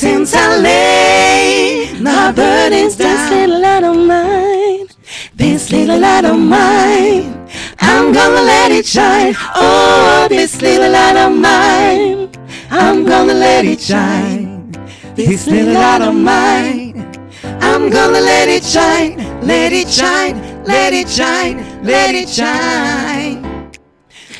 Since 0.00 0.32
I 0.34 0.56
lay 0.56 2.00
my 2.00 2.32
burdens 2.32 2.96
down, 2.96 3.18
this 3.18 3.30
little 3.30 3.60
light 3.60 3.84
of 3.84 3.96
mine, 3.98 4.88
this 5.36 5.70
little 5.70 5.98
light 5.98 6.24
of 6.24 6.38
mine, 6.38 7.46
I'm 7.80 8.10
gonna 8.10 8.40
let 8.40 8.72
it 8.72 8.86
shine. 8.86 9.34
Oh, 9.54 10.26
this 10.30 10.62
little 10.62 10.90
light 10.90 11.16
of 11.16 11.36
mine, 11.36 12.30
I'm 12.70 13.04
gonna 13.04 13.34
let 13.34 13.66
it 13.66 13.78
shine. 13.78 14.72
This 15.16 15.46
little 15.46 15.74
light 15.74 16.00
of 16.00 16.14
mine. 16.14 17.06
I'm 17.60 17.90
gonna 17.90 18.20
let 18.20 18.48
it 18.48 18.64
shine, 18.64 19.18
let 19.46 19.70
it 19.74 19.88
shine, 19.90 20.64
let 20.64 20.94
it 20.94 21.10
shine, 21.10 21.58
let 21.84 22.14
it 22.14 22.30
shine. 22.30 23.09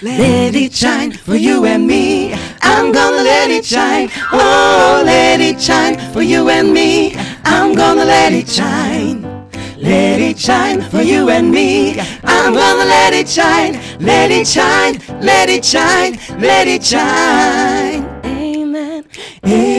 Let 0.02 0.54
it 0.54 0.73
shine 0.73 1.12
for 1.12 1.37
you 1.37 1.66
and 1.66 1.87
me. 1.87 2.33
I'm 2.62 2.90
gonna 2.90 3.23
let 3.23 3.50
it 3.50 3.66
shine. 3.66 4.09
Oh, 4.33 5.02
let 5.04 5.42
it 5.42 5.61
shine 5.61 5.99
for 6.14 6.23
you 6.23 6.49
and 6.49 6.73
me. 6.73 7.14
I'm 7.45 7.75
gonna 7.75 8.07
let 8.07 8.33
it 8.33 8.49
shine. 8.49 9.21
Let 9.76 10.19
it 10.21 10.38
shine 10.38 10.80
for 10.80 11.02
you 11.02 11.28
and 11.28 11.50
me. 11.50 12.00
I'm 12.25 12.54
gonna 12.54 12.87
let 12.87 13.12
it 13.12 13.28
shine. 13.28 13.78
Let 14.00 14.30
it 14.30 14.47
shine. 14.47 15.02
Let 15.21 15.50
it 15.50 15.66
shine. 15.66 16.19
Let 16.40 16.66
it 16.66 16.83
shine. 16.83 18.02
Amen. 18.25 19.04
Amen. 19.45 19.70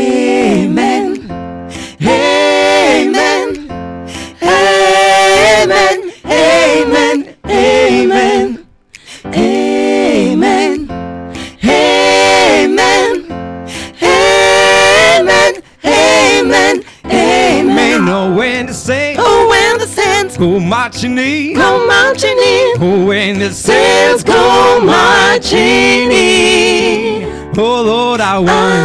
Marching 20.72 21.18
in. 21.18 21.54
go 21.54 21.86
marching 21.86 22.38
in, 22.40 22.72
Oh, 22.80 23.06
when 23.06 23.40
the 23.40 23.52
saints 23.52 24.24
go 24.24 24.80
marching 24.82 26.10
in. 26.12 27.52
Oh, 27.58 27.82
Lord, 27.84 28.22
I 28.22 28.40
want 28.40 28.84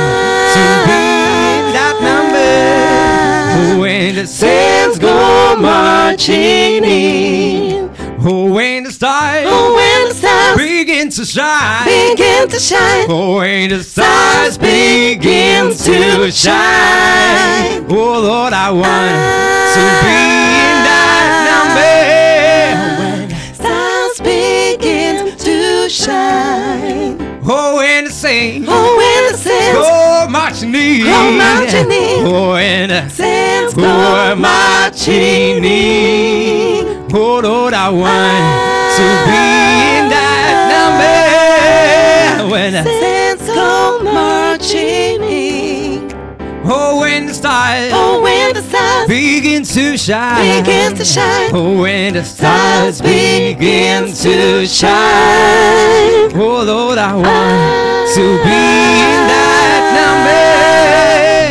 to 0.57 0.65
be 0.89 1.05
ah. 1.07 1.71
that 1.77 1.97
number. 2.09 3.77
Oh, 3.77 3.81
when 3.83 4.17
the 4.17 4.27
Saints 4.27 4.99
go 4.99 5.55
marching 5.57 6.83
in. 6.85 7.91
Oh, 8.29 8.51
when 8.53 8.83
the 8.83 8.91
stars 8.91 9.47
Oh, 9.49 9.75
when 9.79 10.09
the 10.09 10.15
stars 10.15 10.57
begin 10.59 11.09
to 11.11 11.25
shine. 11.25 11.85
begin 11.87 12.49
to 12.49 12.59
shine. 12.59 13.07
Oh, 13.09 13.37
when 13.37 13.71
the 13.71 13.85
stars 13.85 14.59
begin 14.59 15.71
to 15.71 16.31
shine. 16.33 17.87
Oh, 17.89 18.21
Lord, 18.29 18.53
I 18.53 18.71
want 18.73 19.15
to 19.75 19.83
be 20.03 20.17
ah. 20.19 20.67
in 20.67 20.77
that 20.89 21.26
when 28.37 28.53
the 28.53 28.59
saints 28.59 28.69
Oh, 28.71 28.97
when 28.97 29.33
the 29.33 29.39
saints 29.39 29.79
go 29.79 30.27
marching 30.31 30.75
in. 30.75 31.05
go 31.05 31.31
marching 31.33 31.91
in. 31.91 32.27
Oh, 32.27 32.53
when 32.53 32.89
the 32.89 33.09
saints 33.09 33.75
go 33.75 33.83
go 33.83 34.37
marching 34.37 35.65
in. 35.65 37.07
Oh, 37.15 37.41
Lord, 37.43 37.73
I 37.75 37.89
want 37.89 38.45
to 38.97 39.07
be 39.29 39.45
in 39.97 40.05
ah. 40.05 40.15
that 40.15 40.55
number. 40.73 42.53
When 42.53 42.73
the 42.73 42.85
Saints 42.85 43.47
go 43.47 44.01
marching 44.03 45.23
in. 45.23 46.11
Oh, 46.69 47.01
when 47.01 47.27
the 47.27 47.35
stars 47.35 47.91
Oh, 47.93 48.21
when 48.23 48.35
the 48.35 48.35
stars 48.35 48.36
begin 49.09 49.63
to 49.65 49.97
shine. 49.97 50.63
begin 50.65 50.95
to 50.97 51.05
shine. 51.05 51.51
Oh, 51.55 51.81
when 51.83 52.15
the 52.15 52.25
stars 52.25 53.01
begin 53.01 54.07
to 54.13 54.67
shine. 54.67 56.33
Oh, 56.39 56.63
Lord, 56.67 56.99
I 56.99 57.15
want 57.15 58.11
to 58.15 58.21
be 58.21 58.51
in 58.51 59.27
ah. 59.27 59.33
that 59.33 59.83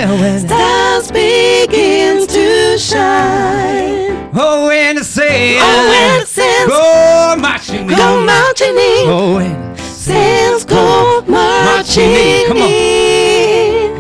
number. 0.08 0.22
When 0.22 0.40
Stars 0.48 1.12
begin 1.12 2.28
to 2.28 2.78
shine. 2.78 4.30
oh, 4.36 4.68
when 4.68 4.96
the 4.98 5.04
saints 5.04 5.64
Oh, 5.64 5.90
when 5.90 6.20
the 6.22 6.26
saints 6.26 6.68
go 6.68 7.36
marching 7.42 7.90
in. 7.90 7.98
go 7.98 8.26
marching 8.26 8.78
in. 8.78 9.08
Oh, 9.10 9.36
when 9.38 9.76
Saints 9.78 10.64
go 10.66 11.22
marching 11.28 12.12
in. 12.12 12.48
Come 12.48 12.58
on. 12.62 12.72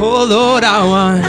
oh, 0.01 0.25
Lord, 0.29 0.63
I 0.63 0.85
want 0.87 1.24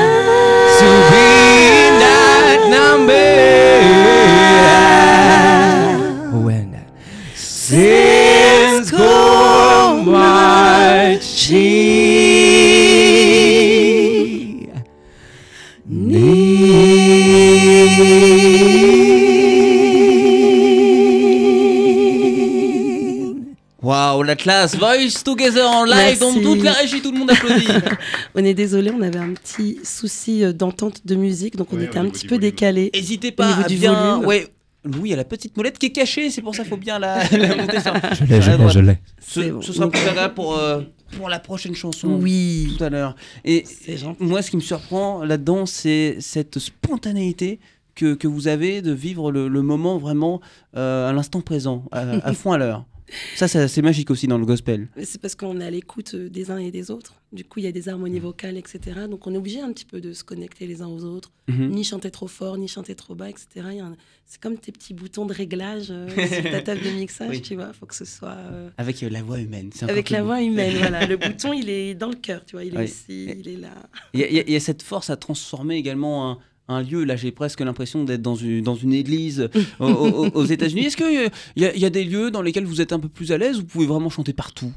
classe 24.47 24.77
Voice 24.77 25.23
Together 25.25 25.69
en 25.69 25.85
live 25.85 25.97
Merci. 25.97 26.21
dans 26.21 26.35
toute 26.35 26.63
la 26.63 26.73
régie, 26.73 27.03
tout 27.03 27.11
le 27.11 27.19
monde 27.19 27.31
applaudit. 27.33 27.67
On 28.37 28.45
est 28.45 28.55
désolé, 28.55 28.93
on 28.97 29.01
avait 29.03 29.19
un 29.19 29.33
petit 29.33 29.79
souci 29.83 30.45
euh, 30.45 30.53
d'entente 30.53 31.03
de 31.05 31.17
musique, 31.17 31.57
donc 31.57 31.73
on 31.73 31.77
Ouais, 31.77 31.85
était 31.87 31.99
un 31.99 32.09
petit 32.09 32.29
peu 32.29 32.37
volume. 32.37 32.51
décalé. 32.51 32.91
N'hésitez 32.95 33.33
pas 33.33 33.49
à 33.57 33.69
bien. 33.69 34.19
Ouais. 34.19 34.47
Louis, 34.85 35.11
y 35.11 35.13
a 35.13 35.17
la 35.17 35.25
petite 35.25 35.57
molette 35.57 35.79
qui 35.79 35.87
est 35.87 35.91
cachée, 35.91 36.31
c'est 36.31 36.43
pour 36.43 36.55
ça 36.55 36.63
qu'il 36.63 36.71
faut 36.71 36.77
bien 36.77 37.01
la, 37.01 37.25
la 37.33 37.57
monter 37.57 37.81
sur. 37.81 37.93
Je 38.21 38.25
l'ai, 38.25 38.41
je 38.41 38.51
l'ai, 38.53 38.69
je 38.69 38.79
l'ai. 38.79 38.99
Ce, 39.21 39.43
C'est 39.43 39.51
bon. 39.51 39.61
ce 39.63 39.73
sera 39.73 39.91
plus 39.91 40.07
agréable 40.07 40.35
pour, 40.35 40.57
euh, 40.57 40.83
pour 41.17 41.29
la 41.29 41.41
prochaine 41.41 41.75
chanson. 41.75 42.07
Oui, 42.21 42.73
Tout 42.79 42.85
à 42.85 42.89
l'heure. 42.91 43.17
Et 43.45 43.65
moi, 44.21 44.43
ce 44.43 44.51
qui 44.53 44.57
me 44.57 44.63
surprend 44.63 45.25
là-dedans, 45.25 45.67
c'est 45.67 46.19
cette 46.21 46.61
spontanéité 46.61 47.59
que, 47.97 48.15
que 48.15 48.29
vous 48.29 48.47
avez 48.47 48.81
de 48.81 48.93
vivre 48.93 49.33
le, 49.33 49.49
le 49.49 49.63
moment 49.63 49.99
vraiment 49.99 50.41
euh, 50.77 51.11
à 51.11 51.13
l'instant 51.13 51.41
présent, 51.41 51.85
à, 51.91 52.03
à 52.25 52.33
fond 52.33 52.53
à 52.53 52.59
l'heure. 52.59 52.85
Ça, 53.37 53.47
ça, 53.49 53.69
c'est 53.69 53.83
magique 53.83 54.11
aussi 54.11 54.27
dans 54.27 54.39
le 54.39 54.47
gospel. 54.47 54.89
C'est 55.03 55.21
parce 55.21 55.35
qu'on 55.37 55.61
est 55.61 55.65
à 55.65 55.71
l'écoute 55.71 56.15
euh, 56.15 56.29
des 56.29 56.51
uns 56.51 56.59
et 56.59 56.71
des 56.71 56.91
autres. 56.91 57.15
Du 57.33 57.45
coup, 57.45 57.61
il 57.61 57.65
y 57.65 57.69
a 57.69 57.73
des 57.73 57.89
harmonies 57.89 58.19
vocales, 58.19 58.57
etc. 58.57 58.81
Donc, 59.09 59.27
on 59.27 59.35
est 59.35 59.37
obligé 59.37 59.61
un 59.61 59.73
petit 59.73 59.85
peu 59.85 60.01
de 60.01 60.13
se 60.13 60.25
connecter 60.25 60.67
les 60.67 60.83
uns 60.83 60.89
aux 60.89 61.05
autres. 61.05 61.31
Mhm. 61.49 61.71
Ni 61.71 61.85
chanter 61.85 62.11
trop 62.11 62.27
fort, 62.27 62.59
ni 62.59 62.67
chanter 62.67 62.95
trop 62.97 63.15
bas, 63.15 63.29
etc. 63.31 63.47
Un- 63.81 63.97
C'est 64.25 64.41
comme 64.41 64.59
tes 64.59 64.73
petits 64.73 64.93
boutons 64.95 65.25
de 65.27 65.33
réglage 65.33 65.87
euh, 65.91 66.09
sur 66.09 66.51
ta 66.51 66.63
table 66.63 66.81
de 66.83 66.91
mixage, 66.99 67.31
Oui. 67.31 67.43
tu 67.43 67.55
vois. 67.55 67.69
Il 67.73 67.79
faut 67.79 67.87
que 67.87 67.95
ce 67.95 68.05
soit 68.05 68.31
euh, 68.37 68.71
Avec 68.77 69.01
euh, 69.05 69.09
la 69.09 69.23
voix 69.23 69.39
humaine. 69.39 69.71
avec 69.83 70.11
la 70.11 70.23
voix 70.25 70.43
humaine. 70.43 70.75
voilà. 70.79 71.07
Le 71.07 71.17
bouton, 71.17 71.53
il 71.53 71.69
est 71.71 71.95
dans 71.95 72.09
le 72.09 72.17
cœur, 72.17 72.45
tu 72.45 72.57
vois. 72.57 72.65
Il 72.65 72.75
est 72.75 72.79
Oui. 72.79 72.85
ici, 72.87 73.31
il 73.39 73.49
est 73.49 73.57
là. 73.57 73.71
Il 74.15 74.21
y, 74.21 74.25
a- 74.25 74.31
y 74.43 74.53
y 74.53 74.61
cette 74.61 74.83
force 74.83 75.11
à 75.11 75.17
transformer 75.17 75.77
également 75.77 76.31
un, 76.33 76.39
un 76.69 76.83
lieu. 76.83 77.05
Là, 77.05 77.17
j'ai 77.17 77.33
presque 77.33 77.61
l'impression 77.61 78.05
d'être 78.05 78.23
dans 78.23 78.35
une, 78.37 78.63
dans 78.63 78.75
une 78.75 78.93
église 78.93 79.49
aux, 79.81 79.85
aux- 79.87 80.29
aux 80.31 80.45
États-Unis. 80.45 80.87
Est-ce 80.87 80.97
qu'il 80.97 81.31
y, 81.57 81.65
a- 81.65 81.75
il 81.75 81.81
y 81.81 81.85
a 81.85 81.91
des 81.91 82.05
lieux 82.05 82.31
dans 82.31 82.43
lesquels 82.43 82.65
vous 82.67 82.81
êtes 82.81 82.93
un 82.93 82.99
peu 83.01 83.09
plus 83.09 83.33
à 83.33 83.39
l'aise 83.39 83.57
ou 83.59 83.61
vous 83.61 83.67
pouvez 83.67 83.87
vraiment 83.87 84.11
chanter 84.11 84.33
partout? 84.33 84.73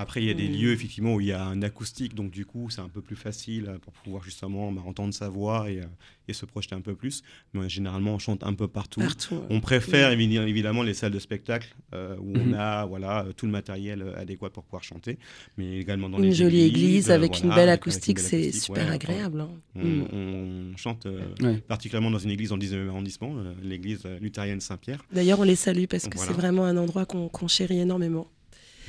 Après, 0.00 0.22
il 0.22 0.26
y 0.26 0.30
a 0.30 0.34
des 0.34 0.48
Mm. 0.48 0.52
lieux 0.60 0.72
effectivement 0.72 1.14
où 1.14 1.20
il 1.20 1.26
y 1.28 1.32
a 1.32 1.44
un 1.44 1.62
acoustique, 1.62 2.14
donc 2.14 2.30
du 2.30 2.44
coup, 2.46 2.68
c'est 2.70 2.80
un 2.80 2.88
peu 2.88 3.02
plus 3.02 3.16
facile 3.16 3.66
euh, 3.68 3.78
pour 3.78 3.92
pouvoir 3.92 4.22
justement 4.24 4.72
bah, 4.72 4.82
entendre 4.86 5.12
sa 5.14 5.28
voix 5.28 5.70
et, 5.70 5.80
euh, 5.80 5.84
et 6.28 6.32
se 6.32 6.46
projeter 6.46 6.74
un 6.74 6.80
peu 6.80 6.94
plus. 6.94 7.22
Mais 7.54 7.68
généralement, 7.68 8.14
on 8.14 8.18
chante 8.18 8.42
un 8.44 8.54
peu 8.54 8.68
partout. 8.68 9.00
Partout. 9.00 9.34
ouais. 9.36 9.40
On 9.50 9.60
préfère 9.60 10.10
évi- 10.12 10.38
évidemment 10.46 10.82
les 10.82 10.94
salles 10.94 11.12
de 11.12 11.18
spectacle 11.18 11.74
euh, 11.94 12.16
où 12.20 12.32
on 12.36 12.52
a 12.54 12.84
voilà 12.86 13.26
tout 13.36 13.46
le 13.46 13.52
matériel 13.52 14.04
adéquat 14.16 14.50
pour 14.50 14.64
pouvoir 14.64 14.82
chanter, 14.84 15.18
mais 15.56 15.78
également 15.78 16.08
dans 16.08 16.18
Une 16.18 16.24
les 16.24 16.32
jolie 16.32 16.62
églises, 16.62 16.84
église 16.84 17.10
avec 17.10 17.30
voilà, 17.32 17.44
une 17.44 17.50
belle 17.50 17.68
avec- 17.68 17.82
avec 17.82 17.86
une 17.86 17.90
acoustique, 17.92 18.18
c'est 18.20 18.52
super 18.52 18.86
ouais, 18.86 18.92
agréable. 18.94 19.40
hein. 19.42 19.50
On, 19.76 20.06
on 20.16 20.76
chante 20.76 21.06
euh, 21.06 21.20
Ouais. 21.42 21.58
particulièrement 21.58 22.10
dans 22.10 22.18
une 22.18 22.30
église 22.30 22.50
dans 22.50 22.56
le 22.56 22.62
19e 22.62 22.88
arrondissement, 22.88 23.34
euh, 23.36 23.52
l'église 23.62 24.04
luthérienne 24.20 24.60
Saint-Pierre, 24.60 25.04
D'ailleurs, 25.12 25.40
on 25.40 25.44
les 25.44 25.56
salue 25.56 25.84
parce 25.88 26.08
que 26.08 26.16
Voilà. 26.16 26.32
c'est 26.32 26.36
vraiment 26.36 26.64
un 26.64 26.76
endroit 26.76 27.04
qu'on 27.06 27.28
qu'on 27.28 27.48
chérit 27.48 27.78
énormément. 27.80 28.28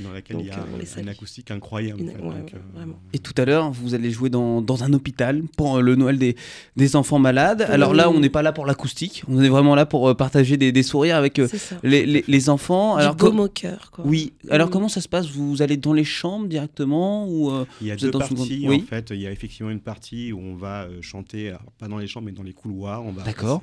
Dans 0.02 0.12
laquelle 0.12 0.38
il 0.40 0.46
y 0.46 0.50
Donc, 0.50 0.58
a 0.58 0.60
euh, 0.62 0.82
un- 0.82 0.86
salue. 0.86 1.02
une 1.04 1.08
acoustique 1.10 1.50
incroyable. 1.50 2.00
Une- 2.00 2.10
en 2.10 2.12
fait, 2.12 2.18
ouais, 2.18 2.34
donc, 2.40 2.52
ouais, 2.52 2.60
euh. 2.78 2.92
Et 3.12 3.18
tout 3.18 3.34
à 3.36 3.44
l'heure, 3.44 3.70
vous 3.70 3.94
allez 3.94 4.10
jouer 4.10 4.30
dans, 4.30 4.60
dans 4.62 4.84
un 4.84 4.92
hôpital 4.92 5.42
pour 5.56 5.76
euh, 5.76 5.80
le 5.80 5.96
Noël 5.96 6.18
des, 6.18 6.36
des 6.76 6.96
enfants 6.96 7.18
malades. 7.18 7.62
Alors 7.62 7.94
là, 7.94 8.10
on 8.10 8.20
n'est 8.20 8.30
pas 8.30 8.42
là 8.42 8.52
pour 8.52 8.66
l'acoustique, 8.66 9.22
on 9.28 9.40
est 9.42 9.48
vraiment 9.48 9.74
là 9.74 9.86
pour 9.86 10.14
partager 10.16 10.56
des, 10.56 10.72
des 10.72 10.82
sourires 10.82 11.16
avec 11.16 11.38
les, 11.82 12.06
les- 12.06 12.24
les 12.26 12.48
enfants. 12.50 12.96
Du 12.96 13.02
Alors, 13.02 13.14
baume 13.16 13.40
au 13.40 13.48
cœur, 13.48 13.90
quoi. 13.90 14.04
oui. 14.06 14.32
Alors 14.50 14.68
Mm. 14.68 14.70
comment 14.72 14.88
ça 14.88 15.00
se 15.00 15.08
passe? 15.08 15.26
Vous 15.28 15.62
allez 15.62 15.76
dans 15.76 15.92
les 15.92 16.04
chambres 16.04 16.46
directement 16.48 17.26
ou 17.28 17.50
euh, 17.50 17.64
Il 17.80 17.86
y 17.86 17.90
a 17.90 17.96
Vous 17.96 18.04
êtes 18.06 18.12
deux 18.12 18.18
dans 18.18 18.26
une 18.26 18.36
parties 18.36 18.60
grande- 18.60 18.70
oui. 18.70 18.82
en 18.84 18.86
fait. 18.88 19.10
Il 19.10 19.20
y 19.20 19.26
a 19.26 19.30
effectivement 19.32 19.70
une 19.70 19.80
partie 19.80 20.32
où 20.32 20.38
on 20.40 20.54
va 20.54 20.82
euh, 20.84 21.00
chanter, 21.02 21.48
alors, 21.48 21.62
pas 21.78 21.88
dans 21.88 21.98
les 21.98 22.06
chambres 22.06 22.26
mais 22.26 22.32
dans 22.32 22.42
les 22.42 22.52
couloirs. 22.52 23.04
On 23.04 23.12
va 23.12 23.22
D'accord. 23.22 23.60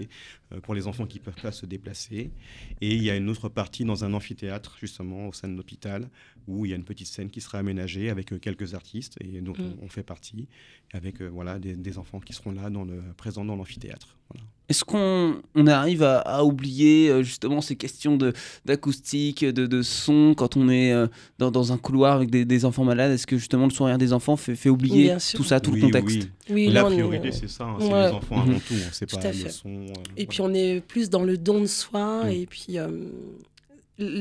pour 0.63 0.73
les 0.73 0.87
enfants 0.87 1.05
qui 1.05 1.19
ne 1.19 1.23
peuvent 1.23 1.41
pas 1.41 1.51
se 1.51 1.65
déplacer. 1.65 2.31
Et 2.81 2.95
il 2.95 3.03
y 3.03 3.09
a 3.09 3.15
une 3.15 3.29
autre 3.29 3.49
partie 3.49 3.85
dans 3.85 4.03
un 4.03 4.13
amphithéâtre 4.13 4.75
justement 4.79 5.27
au 5.27 5.33
sein 5.33 5.47
de 5.47 5.55
l'hôpital 5.55 6.07
où 6.49 6.65
il 6.65 6.71
y 6.71 6.73
a 6.73 6.75
une 6.75 6.83
petite 6.83 7.07
scène 7.07 7.29
qui 7.29 7.41
sera 7.41 7.59
aménagée 7.59 8.09
avec 8.09 8.33
euh, 8.33 8.39
quelques 8.39 8.73
artistes 8.73 9.15
et 9.21 9.39
dont 9.41 9.53
Mm. 9.53 9.73
on, 9.81 9.85
on 9.85 9.89
fait 9.89 10.03
partie, 10.03 10.47
avec 10.93 11.21
euh, 11.21 11.27
voilà 11.31 11.59
des, 11.59 11.75
des 11.75 11.97
enfants 11.97 12.19
qui 12.19 12.33
seront 12.33 12.51
là 12.51 12.69
dans 12.69 12.83
le 12.83 13.01
présents 13.17 13.45
dans 13.45 13.55
l'amphithéâtre. 13.55 14.17
Voilà. 14.31 14.45
Est-ce 14.69 14.83
qu'on 14.83 15.41
on 15.55 15.65
arrive 15.67 16.03
à, 16.03 16.19
à 16.19 16.43
oublier 16.43 17.09
euh, 17.09 17.23
justement 17.23 17.61
ces 17.61 17.75
questions 17.75 18.15
de- 18.17 18.33
d'acoustique, 18.65 19.43
de, 19.43 19.65
de 19.65 19.81
son 19.81 20.33
quand 20.37 20.55
on 20.57 20.69
est 20.69 20.93
dans, 21.39 21.49
dans 21.51 21.71
un 21.73 21.77
couloir 21.77 22.15
avec 22.15 22.29
des, 22.29 22.45
des 22.45 22.65
enfants 22.65 22.85
malades? 22.85 23.11
Est-ce 23.11 23.25
que 23.27 23.37
justement 23.37 23.65
le 23.65 23.71
sourire 23.71 23.97
des 23.97 24.13
enfants 24.13 24.35
fait, 24.37 24.55
fait 24.55 24.69
oublier 24.69 25.15
tout 25.35 25.43
ça, 25.43 25.59
tout 25.59 25.71
Oui, 25.71 25.79
le 25.81 25.87
contexte? 25.87 26.17
oui. 26.49 26.67
Oui, 26.67 26.67
La 26.71 26.85
on 26.85 26.89
priorité 26.91 27.31
c'est 27.31 27.49
ça, 27.49 27.65
hein, 27.65 27.77
c'est 27.79 27.87
Ouais. 27.91 28.07
les 28.07 28.11
enfants 28.13 28.37
Mhm. 28.45 28.49
avant 28.51 28.59
tout. 28.59 28.73
hein, 28.75 28.89
C'est 28.91 29.05
Tout 29.07 29.17
pas 29.17 29.31
le 29.31 29.49
son. 29.49 29.69
euh, 29.69 29.85
Et 30.17 30.25
voilà. 30.25 30.25
puis 30.29 30.41
on 30.41 30.53
est 30.53 30.81
plus 30.81 31.09
dans 31.09 31.23
le 31.23 31.37
don 31.37 31.61
de 31.61 31.65
soi. 31.67 32.25
Mm. 32.25 32.29
Et 32.29 32.45
puis 32.45 32.77
euh, 32.77 32.87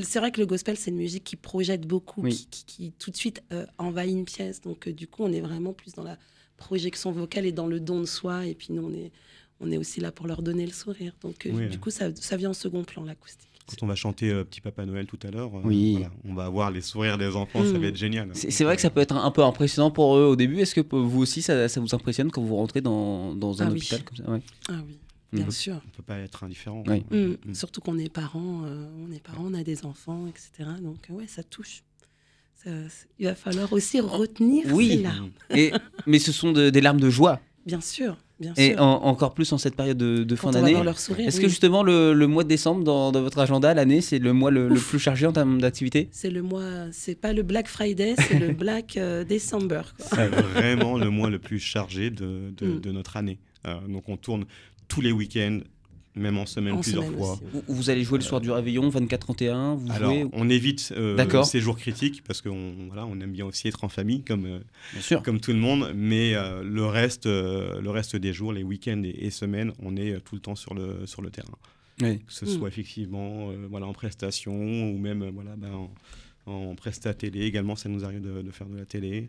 c'est 0.03 0.19
vrai 0.19 0.31
que 0.33 0.41
le 0.41 0.47
gospel, 0.47 0.77
c'est 0.77 0.91
une 0.91 0.97
musique 0.97 1.25
qui 1.25 1.37
projette 1.37 1.87
beaucoup, 1.87 2.23
Oui. 2.23 2.31
qui, 2.35 2.47
qui- 2.47 2.65
qui 2.65 2.93
tout 2.93 3.11
de 3.11 3.17
suite 3.17 3.43
euh, 3.53 3.67
envahit 3.79 4.13
une 4.13 4.25
pièce. 4.25 4.61
Donc 4.61 4.89
euh, 4.89 4.93
du 4.93 5.07
coup, 5.07 5.23
on 5.25 5.33
est 5.33 5.41
vraiment 5.41 5.73
plus 5.73 5.93
dans 5.95 6.03
la 6.05 6.19
projection 6.57 7.13
vocale 7.13 7.47
et 7.47 7.53
dans 7.53 7.67
le 7.67 7.81
don 7.81 8.01
de 8.01 8.07
soi. 8.07 8.47
Et 8.47 8.55
puis 8.55 8.69
nous, 8.73 8.83
on 8.87 8.93
est, 8.93 9.13
on 9.61 9.71
est 9.71 9.77
aussi 9.77 10.01
là 10.01 10.11
pour 10.13 10.27
leur 10.27 10.43
donner 10.43 10.67
le 10.67 10.73
sourire. 10.73 11.13
Donc 11.23 11.47
euh, 11.47 11.51
Oui. 11.55 11.69
du 11.69 11.79
coup, 11.79 11.91
ça, 11.91 12.15
ça 12.15 12.37
vient 12.37 12.51
en 12.51 12.55
second 12.55 12.85
plan, 12.85 13.05
l'acoustique. 13.05 13.45
Quand 13.69 13.83
on 13.83 13.87
va 13.87 13.95
chanter 13.95 14.31
euh, 14.31 14.45
Petit 14.45 14.63
Papa 14.63 14.87
Noël 14.87 15.07
tout 15.07 15.19
à 15.23 15.31
l'heure, 15.31 15.55
euh, 15.55 15.61
Oui. 15.63 15.93
voilà, 15.99 16.11
on 16.25 16.35
va 16.35 16.45
avoir 16.47 16.71
les 16.71 16.81
sourires 16.81 17.19
des 17.19 17.37
enfants, 17.37 17.63
ça 17.65 17.73
Mm. 17.73 17.77
va 17.83 17.87
être 17.89 17.97
génial. 17.97 18.31
C'est 18.35 18.65
vrai 18.65 18.77
que 18.77 18.81
ça 18.83 18.89
peut 18.89 19.01
être 19.03 19.15
un, 19.15 19.31
peu 19.31 19.43
impressionnant 19.45 19.91
pour 19.91 20.17
eux 20.17 20.25
au 20.25 20.37
début. 20.37 20.59
Est-ce 20.61 20.75
que 20.75 20.97
vous 20.97 21.21
aussi 21.21 21.43
ça, 21.43 21.69
ça 21.69 21.79
vous 21.79 21.95
impressionne 21.95 22.31
quand 22.31 22.43
vous 22.43 22.57
rentrez 22.57 22.81
dans, 22.81 23.35
dans 23.35 23.63
un 23.63 23.67
Ah 23.67 23.71
oui. 23.71 23.77
hôpital 23.77 24.03
comme 24.05 24.17
ça? 24.17 24.31
Ouais. 24.31 24.41
Ah 24.71 24.81
oui, 24.87 24.97
bien 25.33 25.51
sûr. 25.51 25.81
On 25.87 25.97
peut 25.97 26.03
pas 26.03 26.19
être 26.19 26.45
indifférent. 26.45 26.83
Oui. 26.87 27.05
Mm. 27.11 27.37
Mm. 27.51 27.55
Surtout 27.55 27.81
qu'on 27.81 27.99
est 27.99 28.13
parents, 28.13 28.63
euh, 28.65 28.87
on 29.07 29.13
est 29.13 29.23
parents, 29.23 29.45
on 29.47 29.55
a 29.55 29.63
des 29.63 29.85
enfants, 29.85 30.27
etc. 30.27 30.69
Donc 30.83 31.09
euh, 31.11 31.15
ouais, 31.15 31.27
ça 31.27 31.43
touche. 31.43 31.83
Ça- 32.65 32.71
il 33.19 33.27
va 33.27 33.35
falloir 33.35 33.73
aussi 33.73 34.01
retenir 34.01 34.67
Oui. 34.73 34.89
ces 34.89 35.03
larmes. 35.03 35.31
Et, 35.51 35.73
mais 36.07 36.19
ce 36.19 36.33
sont 36.33 36.53
de- 36.53 36.71
des 36.71 36.81
larmes 36.81 37.01
de 37.01 37.11
joie. 37.11 37.41
Bien 37.67 37.81
sûr, 37.83 38.17
bien 38.41 38.55
Et 38.57 38.73
sûr. 38.73 38.83
en- 38.83 39.05
encore 39.05 39.35
plus 39.35 39.53
en 39.53 39.59
cette 39.59 39.77
période 39.77 39.99
de, 39.99 40.37
fin 40.37 40.51
d'année. 40.51 40.73
voir 40.73 40.83
leur 40.85 40.99
sourire. 40.99 41.29
Est-ce 41.29 41.37
oui. 41.37 41.43
que 41.43 41.49
justement 41.51 41.83
le, 41.83 42.15
le 42.15 42.27
mois 42.27 42.43
de 42.43 42.49
décembre 42.49 42.83
dans, 42.83 43.13
dans 43.13 43.21
votre 43.21 43.39
agenda, 43.39 43.75
l'année, 43.75 44.01
c'est 44.01 44.19
le 44.19 44.33
mois 44.33 44.51
le, 44.51 44.69
le 44.69 44.81
plus 44.81 44.99
chargé 44.99 45.27
en 45.27 45.33
termes 45.33 45.61
d'activité? 45.61 46.09
C'est 46.11 46.31
le 46.31 46.41
mois, 46.41 46.91
c'est 46.93 47.15
pas 47.15 47.35
le 47.35 47.43
Black 47.43 47.69
Friday, 47.69 48.15
c'est 48.17 48.39
le 48.39 48.53
Black 48.55 48.97
euh, 48.97 49.23
December. 49.23 49.83
C'est 49.99 50.29
vraiment 50.29 50.97
le 50.97 51.11
mois 51.11 51.29
le 51.29 51.39
plus 51.39 51.59
chargé 51.61 52.09
de, 52.11 52.51
de, 52.57 52.67
Mm. 52.67 52.81
de 52.81 52.91
notre 52.93 53.17
année. 53.19 53.39
Euh, 53.67 53.75
donc 53.87 54.09
on 54.09 54.17
tourne 54.17 54.47
tous 54.89 55.01
les 55.01 55.13
week-ends, 55.13 55.61
même 56.15 56.37
en 56.39 56.47
semaine 56.47 56.75
En 56.75 56.81
plusieurs 56.81 57.05
semaine 57.05 57.19
fois. 57.19 57.33
aussi. 57.35 57.43
Vous, 57.69 57.91
allez 57.91 58.03
jouer 58.03 58.19
le 58.19 58.25
soir 58.25 58.41
du 58.41 58.51
réveillon, 58.51 58.89
24-31, 58.91 59.77
vous 59.77 59.93
Alors, 59.93 60.11
jouez 60.13 60.27
on 60.33 60.49
évite 60.49 60.93
euh, 60.97 61.43
ces 61.45 61.61
jours 61.61 61.77
critiques 61.77 62.25
parce 62.25 62.43
qu'on 62.43 62.73
voilà, 62.89 63.07
on 63.07 63.21
aime 63.21 63.31
bien 63.33 63.45
aussi 63.47 63.69
être 63.69 63.85
en 63.85 63.89
famille 63.89 64.25
comme, 64.25 64.47
euh, 64.47 64.59
Bien 64.95 65.03
sûr. 65.03 65.23
comme 65.23 65.39
tout 65.41 65.53
le 65.53 65.59
monde, 65.59 65.93
mais 65.95 66.35
euh, 66.35 66.63
le, 66.65 66.85
reste, 66.87 67.27
euh, 67.27 67.81
le 67.81 67.91
reste 67.91 68.17
des 68.17 68.33
jours, 68.33 68.53
les 68.53 68.65
week-ends 68.65 69.03
et, 69.05 69.27
et 69.27 69.31
semaines, 69.31 69.73
on 69.81 69.97
est 69.97 70.13
euh, 70.15 70.21
tout 70.21 70.35
le 70.35 70.41
temps 70.41 70.57
sur 70.57 70.75
le, 70.75 71.07
sur 71.07 71.23
le 71.23 71.31
terrain. 71.31 71.55
Oui. 72.01 72.19
Que 72.21 72.33
ce 72.33 72.45
Mm. 72.45 72.49
soit 72.49 72.69
effectivement 72.69 73.51
euh, 73.51 73.67
voilà, 73.71 73.87
en 73.87 73.93
prestation 73.93 74.55
ou 74.91 74.99
même 74.99 75.29
voilà, 75.33 75.55
ben, 75.57 75.73
en, 76.47 76.53
en 76.53 76.75
presta 76.75 77.13
télé 77.15 77.43
également, 77.43 77.77
ça 77.77 77.89
nous 77.89 78.05
arrive 78.05 78.23
de, 78.23 78.43
de 78.43 78.51
faire 78.51 78.67
de 78.69 78.77
la 78.77 78.87
télé. 78.87 79.29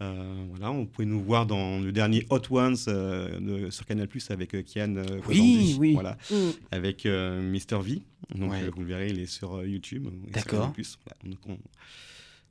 Euh, 0.00 0.44
voilà, 0.50 0.70
on 0.70 0.86
pouvait 0.86 1.06
nous 1.06 1.20
voir 1.20 1.44
dans 1.44 1.80
le 1.80 1.90
dernier 1.90 2.24
Hot 2.30 2.40
Ones 2.50 2.76
euh, 2.86 3.40
de- 3.40 3.70
sur 3.70 3.84
Canal 3.84 4.06
Plus 4.06 4.30
avec 4.30 4.54
euh, 4.54 4.62
Kian 4.62 4.94
euh, 4.96 5.18
Oui, 5.28 5.74
oui. 5.78 5.92
Voilà, 5.94 6.16
Mm. 6.30 6.34
avec 6.70 7.04
euh, 7.04 7.42
Mr 7.42 7.82
V. 7.82 8.02
Donc 8.36 8.52
Ouais. 8.52 8.62
euh, 8.62 8.70
vous 8.72 8.82
le 8.82 8.86
verrez, 8.86 9.08
il 9.08 9.18
est 9.18 9.26
sur 9.26 9.56
euh, 9.56 9.66
YouTube. 9.66 10.06
D'accord. 10.32 10.72
Voilà, 11.04 11.36
on, 11.48 11.58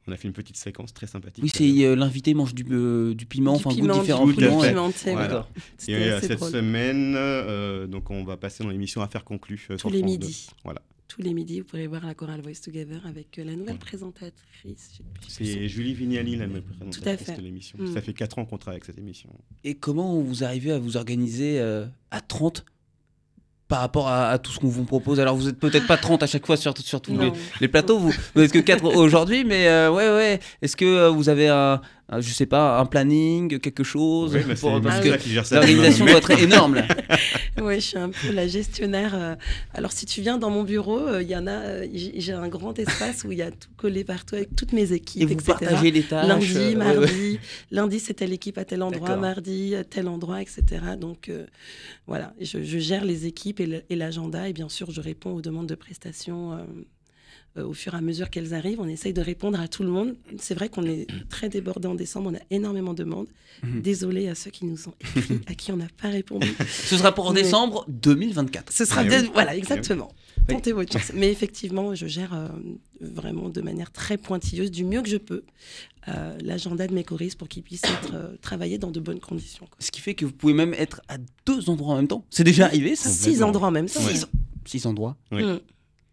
on 0.08 0.12
a 0.12 0.18
fait 0.18 0.28
une 0.28 0.34
petite 0.34 0.58
séquence 0.58 0.94
très 0.94 1.08
sympathique. 1.08 1.42
Oui, 1.44 1.50
c'est 1.54 1.86
euh, 1.86 1.96
l'invité 1.96 2.34
mange 2.34 2.54
du, 2.54 2.66
euh, 2.70 3.14
du 3.16 3.26
piment, 3.26 3.54
Du 3.54 3.60
enfin 3.66 3.70
piment, 3.76 3.94
goût 3.94 3.94
du 3.94 4.02
différent. 4.02 4.28
Fait. 4.62 4.70
pimenté, 4.70 5.12
Voilà. 5.14 5.48
Et 5.88 5.94
euh, 5.96 6.20
cette 6.20 6.40
drôle. 6.40 6.52
semaine, 6.52 7.14
euh, 7.16 7.88
donc 7.88 8.10
on 8.12 8.26
va 8.26 8.36
passer 8.36 8.64
dans 8.66 8.70
l'émission 8.72 9.02
Affaires 9.02 9.24
conclues 9.24 9.66
euh, 9.72 9.78
sur 9.78 9.88
Tous 9.90 9.96
les 9.96 10.04
midis. 10.04 10.48
2. 10.50 10.54
Voilà. 10.66 10.82
Tous 11.08 11.22
les 11.22 11.34
midis, 11.34 11.62
vous 11.62 11.66
pourrez 11.66 11.88
voir 11.88 12.06
la 12.06 12.14
chorale 12.14 12.42
Voice 12.42 12.62
Together 12.64 13.02
avec 13.06 13.40
euh, 13.40 13.44
la 13.46 13.54
nouvelle 13.56 13.74
Ouais. 13.76 13.80
présentatrice. 13.80 15.00
C'est 15.28 15.68
Julie 15.70 15.94
Vignali, 15.94 16.36
la 16.36 16.48
nouvelle 16.48 16.64
présentatrice 16.64 17.38
de 17.38 17.42
l'émission. 17.42 17.78
Mm. 17.80 17.94
Ça 17.94 18.02
fait 18.02 18.14
4 18.14 18.40
ans 18.40 18.46
qu'on 18.46 18.58
travaille 18.58 18.76
avec 18.76 18.86
cette 18.86 18.98
émission. 18.98 19.30
Et 19.64 19.76
comment 19.76 20.20
vous 20.22 20.44
arrivez 20.44 20.72
à 20.72 20.80
vous 20.80 20.98
organiser 20.98 21.60
euh, 21.60 21.86
à 22.12 22.20
30 22.22 22.66
par 23.70 23.80
rapport 23.80 24.08
à, 24.08 24.30
à 24.30 24.38
tout 24.38 24.52
ce 24.52 24.60
qu'on 24.60 24.68
vous 24.68 24.84
propose? 24.86 25.20
Alors 25.22 25.36
vous 25.38 25.48
êtes 25.48 25.60
peut-être 25.60 25.88
pas 25.88 25.98
30 25.98 26.24
à 26.24 26.28
chaque 26.28 26.46
fois 26.46 26.58
sur, 26.58 26.78
sur 26.78 27.02
tous 27.02 27.18
les, 27.62 27.68
plateaux, 27.68 28.00
vous, 28.00 28.14
vous 28.36 28.42
êtes 28.42 28.52
que 28.52 28.60
4 28.60 28.84
aujourd'hui, 28.96 29.44
mais 29.46 29.68
euh, 29.68 29.92
ouais, 29.92 30.10
ouais. 30.10 30.40
Est-ce 30.62 30.76
que 30.76 30.86
euh, 30.86 31.10
vous 31.10 31.30
avez 31.30 31.48
un, 31.48 31.82
un- 32.10 32.22
je 32.22 32.32
sais 32.32 32.46
pas, 32.46 32.80
un 32.80 32.86
planning, 32.86 33.60
quelque 33.60 33.84
chose 33.84 34.36
Oui, 34.36 34.42
bah, 34.48 34.54
pour- 34.60 34.82
Parce 34.82 35.00
que 35.02 35.10
l'organisation 35.56 36.06
doit 36.06 36.18
être 36.18 36.32
énorme. 36.32 36.76
là. 36.76 36.88
Oui, 37.60 37.76
je 37.76 37.86
suis 37.88 37.98
un 37.98 38.10
peu 38.12 38.32
la 38.34 38.48
gestionnaire. 38.48 39.16
euh. 39.16 39.36
Alors, 39.74 39.92
si 39.92 40.06
tu 40.06 40.22
viens 40.22 40.38
dans 40.38 40.52
mon 40.52 40.62
bureau, 40.64 41.00
euh, 41.00 41.24
il 41.24 41.28
y 41.28 41.36
en 41.36 41.48
a. 41.48 41.52
euh, 41.52 41.88
j'ai 41.92 42.32
un 42.32 42.48
grand 42.50 42.78
espace 42.78 43.24
où 43.24 43.32
il 43.32 43.40
y 43.40 43.42
a 43.42 43.50
tout 43.50 43.70
collé 43.78 44.04
partout 44.04 44.36
avec 44.36 44.56
toutes 44.56 44.74
mes 44.74 44.92
équipes, 44.94 45.24
Et 45.24 45.26
vous 45.26 45.34
etc. 45.34 45.54
partagez 45.60 45.90
les 45.90 46.04
tâches. 46.04 46.28
Lundi, 46.28 46.56
euh, 46.56 46.70
ouais, 46.70 46.76
mardi, 46.76 47.32
ouais. 47.32 47.40
lundi 47.72 48.00
c'est 48.00 48.14
telle 48.14 48.32
équipe 48.32 48.60
à 48.60 48.64
tel 48.66 48.84
endroit, 48.84 49.16
mardi 49.16 49.74
à 49.76 49.84
tel 49.84 50.08
endroit, 50.08 50.40
etc. 50.40 50.62
Donc 51.02 51.30
euh, 51.30 51.48
voilà, 52.06 52.32
je, 52.40 52.62
je 52.64 52.78
gère 52.78 53.04
les 53.04 53.26
équipes 53.26 53.60
et 53.60 53.96
l'agenda 53.96 54.48
et 54.48 54.54
bien 54.54 54.70
sûr 54.70 54.92
je 54.92 55.02
réponds 55.02 55.32
aux 55.32 55.42
demandes 55.42 55.68
de 55.68 55.74
prestations 55.76 56.54
euh, 56.54 56.58
euh, 56.58 56.64
au 57.66 57.74
fur 57.74 57.94
et 57.94 57.98
à 57.98 58.02
mesure 58.02 58.30
qu'elles 58.30 58.54
arrivent. 58.54 58.80
On 58.80 58.88
essaye 58.88 59.14
de 59.14 59.22
répondre 59.22 59.60
à 59.60 59.68
tout 59.68 59.84
le 59.84 59.90
monde. 59.90 60.16
C'est 60.40 60.54
vrai 60.56 60.70
qu'on 60.70 60.84
est 60.86 61.08
très 61.30 61.50
débordé 61.50 61.88
en 61.88 61.96
décembre, 61.96 62.32
on 62.32 62.36
a 62.36 62.42
énormément 62.52 62.94
de 62.94 63.04
demandes. 63.04 63.28
Mhm. 63.64 63.82
Désolé 63.82 64.28
à 64.30 64.36
ceux 64.36 64.52
qui 64.52 64.66
nous 64.66 64.88
ont 64.88 64.94
écrit, 65.16 65.40
à 65.48 65.54
qui 65.56 65.72
on 65.72 65.78
n'a 65.78 65.88
pas 66.02 66.10
répondu. 66.10 66.48
Ce 66.70 66.98
sera 66.98 67.14
pour 67.14 67.34
Mais- 67.34 67.42
décembre 67.42 67.86
2024. 67.88 68.72
Ce 68.72 68.86
sera 68.86 69.04
de- 69.04 69.10
oui. 69.10 69.30
voilà 69.34 69.56
exactement. 69.56 70.10
Oui. 70.50 70.56
Tentez 70.56 70.72
votre 70.72 70.94
chance. 70.94 71.12
Mais 71.14 71.32
effectivement, 71.32 71.94
je 71.96 72.06
gère 72.08 72.34
euh, 72.34 72.48
vraiment 73.02 73.50
de 73.50 73.62
manière 73.62 73.92
très 73.92 74.18
pointilleuse, 74.18 74.72
du 74.72 74.84
mieux 74.86 75.02
que 75.02 75.10
je 75.10 75.18
peux, 75.18 75.44
euh, 76.08 76.38
l'agenda 76.42 76.88
de 76.88 76.94
mes 76.94 77.04
choristes 77.04 77.38
pour 77.38 77.50
qu'ils 77.50 77.64
puissent 77.64 77.84
être 77.84 78.14
euh, 78.14 78.36
travaillés 78.42 78.78
dans 78.78 78.92
de 78.92 79.00
bonnes 79.00 79.20
conditions. 79.20 79.66
quoi. 79.66 79.76
Ce 79.80 79.92
qui 79.92 80.00
fait 80.02 80.14
que 80.14 80.24
vous 80.26 80.32
pouvez 80.32 80.54
même 80.54 80.74
être 80.76 81.02
à 81.10 81.18
deux 81.46 81.70
endroits 81.70 81.94
en 81.94 81.98
même 81.98 82.08
temps. 82.08 82.24
C'est 82.30 82.44
déjà 82.46 82.66
arrivé 82.66 82.96
ça? 82.96 83.10
Six 83.10 83.42
endroits 83.44 83.68
en 83.68 83.72
même 83.72 83.90
temps. 83.90 84.00
Six, 84.00 84.26
six 84.66 84.86
endroits. 84.86 85.18
Oui. 85.32 85.44
Mm. 85.44 85.60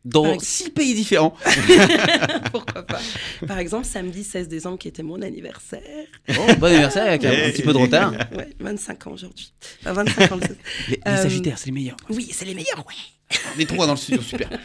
Dans 0.05 0.39
six 0.39 0.69
pays 0.71 0.95
différents. 0.95 1.35
Pourquoi 2.53 2.83
pas 2.83 3.01
Par 3.47 3.59
exemple, 3.59 3.87
samedi 3.87 4.23
16 4.25 4.49
décembre, 4.49 4.79
qui 4.79 4.89
était 4.89 5.03
mon 5.03 5.21
anniversaire. 5.23 5.83
Oh, 6.29 6.33
bon 6.59 6.67
anniversaire 6.67 7.07
avec 7.07 7.25
un, 7.25 7.31
un 7.33 7.51
petit 7.51 7.63
peu 7.63 7.73
de 7.73 7.79
retard. 7.79 8.13
Ouais, 8.37 8.51
25 8.61 9.07
ans 9.07 9.13
aujourd'hui. 9.13 9.53
Enfin, 9.81 9.93
25 10.05 10.33
ans. 10.33 10.37
le- 10.37 10.43
Les, 10.89 10.97
les 10.97 11.01
Euh, 11.07 11.17
Sagittaires, 11.23 11.59
c'est 11.59 11.67
les 11.67 11.73
meilleurs. 11.73 11.97
Oui, 12.11 12.29
c'est 12.33 12.45
les 12.45 12.55
meilleurs, 12.55 12.85
ouais. 12.87 13.39
Les 13.57 13.65
trois 13.67 13.87
dans 13.87 13.95
le 13.95 13.99
studio, 13.99 14.23
super. 14.23 14.49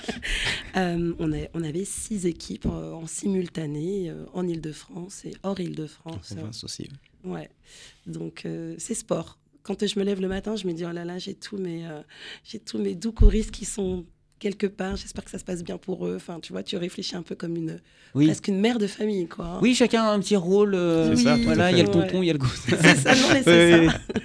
Euh, 0.76 1.14
on, 1.18 1.34
a- 1.34 1.48
on 1.56 1.64
avait 1.64 1.84
six 1.86 2.28
équipes 2.28 2.68
euh, 2.68 2.94
en 2.94 3.08
simultané 3.08 4.10
euh, 4.12 4.26
en 4.34 4.48
Ile-de-France 4.48 5.26
et 5.26 5.32
hors 5.42 5.60
Ile-de-France. 5.60 6.34
Province 6.36 6.64
aussi. 6.64 6.88
Ouais. 7.24 7.50
Donc, 8.06 8.44
euh, 8.46 8.76
c'est 8.78 8.94
sport. 8.94 9.40
Quand 9.64 9.86
je 9.88 9.98
me 9.98 10.04
lève 10.06 10.22
le 10.22 10.28
matin, 10.28 10.56
je 10.56 10.68
me 10.68 10.74
dis, 10.74 10.86
oh 10.86 10.92
là 10.92 11.06
là, 11.06 11.18
j'ai 11.18 11.34
tous 11.34 11.58
mes, 11.58 11.88
euh, 11.88 12.02
j'ai 12.44 12.60
tous 12.60 12.78
mes 12.78 12.94
doux 12.94 13.12
choristes 13.12 13.50
qui 13.52 13.66
sont 13.66 14.06
quelque 14.40 14.66
part. 14.68 14.96
J'espère 14.96 15.24
que 15.26 15.32
ça 15.32 15.38
se 15.40 15.44
passe 15.44 15.64
bien 15.64 15.78
pour 15.78 16.08
eux. 16.08 16.16
Enfin, 16.16 16.40
tu 16.42 16.52
vois, 16.54 16.64
tu 16.64 16.78
réfléchis 16.78 17.16
un 17.16 17.22
peu 17.22 17.36
comme 17.36 17.56
une, 17.56 17.80
Oui. 18.16 18.26
presque 18.26 18.48
une 18.48 18.60
mère 18.60 18.80
de 18.80 18.88
famille, 18.88 19.28
quoi. 19.28 19.60
Oui, 19.62 19.76
chacun 19.76 20.04
a 20.04 20.12
un 20.12 20.20
petit 20.20 20.36
rôle. 20.36 20.74
euh, 20.76 21.16
C'est 21.16 21.24
ça, 21.24 21.36
voilà, 21.44 21.72
il 21.72 21.78
y 21.78 21.82
a 21.82 21.84
le 21.84 21.90
Ouais. 21.90 21.94
tonton, 22.08 22.24
il 22.24 22.28
y 22.28 22.30
a 22.30 22.34
le 22.34 22.40
gros. 22.40 22.50
C'est 22.68 22.96
ça, 22.96 23.16
non, 23.16 23.28
mais 23.34 23.44
c'est 23.44 23.82
Oui, 23.82 23.88
ça. 23.90 23.98
oui. 24.16 24.22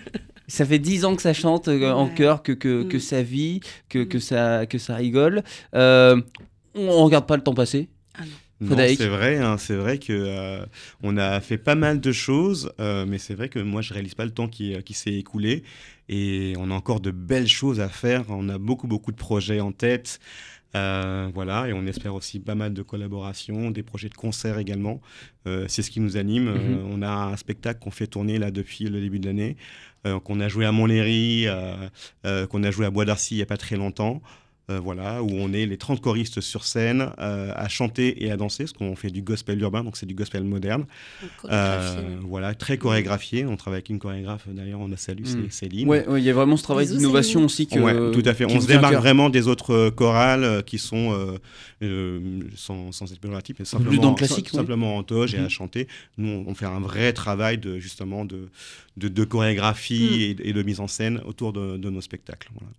Ça 0.47 0.65
fait 0.67 0.79
dix 0.79 1.05
ans 1.05 1.17
que 1.17 1.23
ça 1.23 1.33
chante 1.33 1.69
euh, 1.69 1.91
en 1.91 2.07
Ouais. 2.09 2.15
chœur, 2.15 2.43
que, 2.43 2.53
que, 2.53 2.83
que 2.85 2.97
Mm. 2.99 3.01
ça 3.01 3.23
vit, 3.23 3.61
que, 3.89 4.05
que, 4.05 4.19
Mm. 4.19 4.21
ça, 4.21 4.67
que 4.67 4.79
ça 4.79 4.95
rigole. 4.95 5.43
Euh, 5.75 6.21
on 6.75 7.05
regarde 7.05 7.27
pas 7.27 7.37
le 7.37 7.43
temps 7.43 7.55
passer. 7.55 7.89
Non, 8.19 8.25
Frédéric. 8.25 8.44
C'est 8.97 9.09
vrai, 9.09 9.39
hein, 9.39 9.57
c'est 9.59 9.77
vrai 9.77 9.99
que 9.99 10.13
euh, 10.13 10.65
on 11.03 11.17
a 11.17 11.41
fait 11.41 11.59
pas 11.59 11.75
mal 11.75 12.01
de 12.01 12.13
choses, 12.13 12.73
euh, 12.81 13.05
mais 13.07 13.19
c'est 13.19 13.35
vrai 13.35 13.49
que 13.49 13.59
moi 13.59 13.83
je 13.83 13.93
réalise 13.95 14.15
pas 14.15 14.25
le 14.25 14.31
temps 14.33 14.49
qui, 14.49 14.75
qui 14.85 14.95
s'est 14.95 15.15
écoulé 15.15 15.63
et 16.09 16.55
on 16.59 16.71
a 16.71 16.75
encore 16.75 17.01
de 17.01 17.11
belles 17.11 17.49
choses 17.49 17.81
à 17.81 17.89
faire. 17.89 18.25
On 18.29 18.49
a 18.49 18.59
beaucoup 18.59 18.87
beaucoup 18.87 19.11
de 19.13 19.17
projets 19.17 19.61
en 19.61 19.73
tête, 19.73 20.21
euh, 20.77 21.29
voilà, 21.35 21.69
et 21.69 21.73
on 21.73 21.87
espère 21.87 22.15
aussi 22.15 22.41
pas 22.41 22.55
mal 22.57 22.75
de 22.75 22.83
collaborations, 22.83 23.71
des 23.71 23.83
projets 23.85 24.09
de 24.09 24.15
concerts 24.15 24.59
également. 24.59 25.01
Euh, 25.47 25.67
c'est 25.69 25.83
ce 25.83 25.91
qui 25.91 26.01
nous 26.01 26.17
anime. 26.17 26.49
Euh, 26.49 26.55
Mhm. 26.59 26.91
on 26.93 27.03
a 27.03 27.11
un 27.11 27.37
spectacle 27.37 27.81
qu'on 27.81 27.91
fait 27.93 28.07
tourner 28.09 28.39
là 28.39 28.51
depuis 28.51 28.85
le 28.87 29.01
début 29.01 29.19
de 29.21 29.27
l'année, 29.27 29.57
euh, 30.07 30.19
qu'on 30.21 30.41
a 30.41 30.49
joué 30.49 30.65
à 30.67 30.73
Montlhéry, 30.73 31.47
euh, 31.47 31.77
euh, 32.27 32.47
qu'on 32.47 32.63
a 32.65 32.71
joué 32.71 32.87
à 32.87 32.91
Bois 32.91 33.05
d'Arcy 33.05 33.37
il 33.37 33.39
y 33.39 33.43
a 33.43 33.47
pas 33.47 33.57
très 33.57 33.77
longtemps. 33.77 34.21
Euh, 34.71 34.81
voilà, 34.81 35.23
où 35.23 35.29
on 35.31 35.53
est 35.53 35.67
les 35.67 35.77
30 35.77 36.01
choristes 36.01 36.41
sur 36.41 36.65
scène 36.65 37.11
euh, 37.19 37.53
à 37.55 37.69
chanter 37.69 38.25
et 38.25 38.31
à 38.31 38.39
danser, 38.39 38.65
parce 38.65 38.73
qu'on 38.73 38.97
fait 38.97 39.11
du 39.11 39.21
gospel 39.21 39.61
urbain, 39.61 39.85
donc 39.85 39.99
c'est 39.99 40.07
du 40.07 40.15
gospel 40.15 40.43
moderne. 40.43 40.87
Euh, 41.45 42.17
voilà, 42.23 42.55
très 42.55 42.79
chorégraphié. 42.79 43.45
On 43.45 43.57
travaille 43.57 43.77
avec 43.79 43.91
une 43.91 43.99
chorégraphe, 43.99 44.49
d'ailleurs, 44.49 44.81
on 44.81 44.91
a 44.91 44.97
salué, 44.97 45.25
Mm. 45.25 45.49
c'est 45.51 45.53
Céline. 45.53 45.87
Ouais, 45.87 46.07
il 46.17 46.25
y 46.25 46.31
a 46.31 46.33
vraiment 46.33 46.57
ce 46.57 46.63
travail 46.63 46.87
d'innovation 46.87 47.45
aussi 47.45 47.67
que. 47.67 47.79
Ouais, 47.79 48.11
tout 48.13 48.27
à 48.27 48.33
fait. 48.33 48.47
On 48.47 48.59
se 48.59 48.67
démarque 48.67 48.95
vraiment 48.95 49.29
des 49.29 49.49
autres 49.49 49.91
chorales 49.91 50.63
qui 50.65 50.79
sont, 50.79 51.13
euh, 51.13 51.37
euh, 51.83 52.41
sans, 52.57 52.91
sans 52.91 53.13
être 53.13 53.21
péjoratif, 53.21 53.57
mais 53.59 53.67
simplement, 53.67 53.91
plus 53.91 53.99
dans 53.99 54.11
le 54.11 54.17
classique, 54.17 54.47
ouais. 54.47 54.59
simplement 54.59 54.97
en 54.97 55.03
toge 55.03 55.35
et 55.35 55.39
à 55.39 55.49
chanter. 55.51 55.89
Nous, 56.17 56.45
on, 56.47 56.55
fait 56.55 56.65
un 56.65 56.81
vrai 56.81 57.13
travail 57.13 57.59
de, 57.59 57.79
justement 57.79 58.25
de, 58.25 58.49
de, 58.97 59.09
de 59.09 59.25
chorégraphie 59.25 60.37
et, 60.39 60.49
et 60.49 60.53
de 60.55 60.63
mise 60.63 60.81
en 60.81 60.89
scène 60.89 61.21
autour 61.27 61.53
de, 61.53 61.77
de 61.77 61.91
nos 61.91 62.01
spectacles. 62.01 62.49
Voilà. 62.55 62.73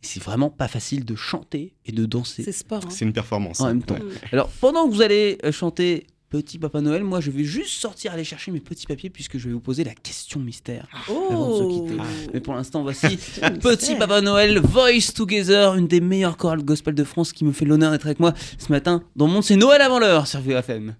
C'est 0.00 0.22
vraiment 0.22 0.50
pas 0.50 0.68
facile 0.68 1.04
de 1.04 1.14
chanter 1.14 1.74
et 1.86 1.92
de 1.92 2.06
danser 2.06 2.42
C'est 2.42 2.52
sport. 2.52 2.82
hein. 2.84 2.88
C'est 2.90 3.04
une 3.04 3.12
performance. 3.12 3.60
en 3.60 3.66
même 3.66 3.82
temps. 3.82 3.94
Ouais. 3.96 4.00
Alors, 4.32 4.48
pendant 4.60 4.88
que 4.88 4.94
vous 4.94 5.02
allez 5.02 5.38
euh, 5.44 5.52
chanter 5.52 6.06
Petit 6.30 6.58
Papa 6.58 6.82
Noël, 6.82 7.04
moi 7.04 7.20
je 7.22 7.30
vais 7.30 7.42
juste 7.44 7.70
sortir 7.80 8.12
aller 8.12 8.22
chercher 8.22 8.50
mes 8.50 8.60
petits 8.60 8.86
papiers 8.86 9.08
puisque 9.08 9.38
je 9.38 9.48
vais 9.48 9.54
vous 9.54 9.60
poser 9.60 9.82
la 9.82 9.94
question 9.94 10.40
mystère. 10.40 10.86
avant 11.08 11.48
de 11.48 11.56
se 11.56 11.62
Oh 11.62 11.68
quitter. 11.88 12.02
Mais 12.34 12.40
pour 12.40 12.54
l'instant, 12.54 12.82
voici 12.82 13.06
Petit. 13.62 13.94
Papa 13.96 14.20
Noël, 14.20 14.58
Voice 14.60 15.12
Together, 15.14 15.74
une 15.76 15.88
des 15.88 16.00
meilleures 16.02 16.36
chorales 16.36 16.62
gospel 16.62 16.94
de 16.94 17.04
France 17.04 17.32
qui 17.32 17.46
me 17.46 17.52
fait 17.52 17.64
l'honneur 17.64 17.92
d'être 17.92 18.04
avec 18.06 18.20
moi 18.20 18.34
ce 18.58 18.70
matin 18.70 19.02
dans 19.16 19.26
le 19.26 19.32
monde. 19.32 19.42
C'est 19.42 19.56
Noël 19.56 19.80
avant 19.80 19.98
l'heure 19.98 20.26
sur 20.26 20.40
VFM. 20.40 20.94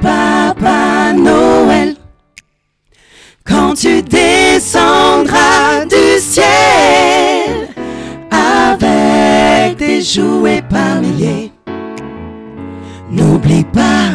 Papa 0.00 1.12
Noël, 1.14 1.96
quand 3.44 3.74
tu 3.74 4.02
descendras 4.02 5.84
du 5.88 6.18
ciel 6.18 7.68
avec 8.30 9.76
des 9.78 10.02
jouets 10.02 10.62
par 10.68 11.00
milliers, 11.00 11.52
n'oublie 13.10 13.64
pas 13.64 14.10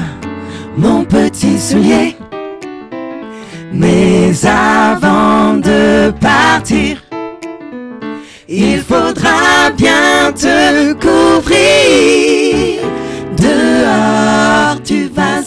mon 0.78 1.04
petit 1.04 1.60
soulier. 1.60 2.16
Mais 3.72 4.32
avant 4.46 5.56
de 5.56 6.12
partir, 6.12 7.04
il 8.48 8.80
faudra 8.80 9.72
bien 9.76 10.32
te 10.34 10.94
couvrir. 10.94 12.84
Dehors, 13.38 14.82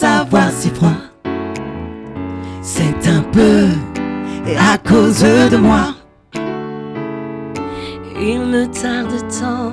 avoir 0.02 0.50
si 0.50 0.70
froid. 0.70 1.00
C'est 2.62 3.08
un 3.08 3.22
peu 3.32 3.68
à 4.58 4.78
cause 4.78 5.22
de 5.22 5.56
moi. 5.56 5.94
Il 8.18 8.40
me 8.40 8.66
tarde 8.66 9.14
tant 9.40 9.72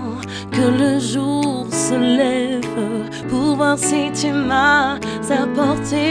que 0.51 0.61
le 0.61 0.99
jour 0.99 1.65
se 1.71 1.95
lève 1.95 2.61
pour 3.29 3.55
voir 3.55 3.77
si 3.77 4.11
tu 4.13 4.31
m'as 4.31 4.95
apporté 5.41 6.03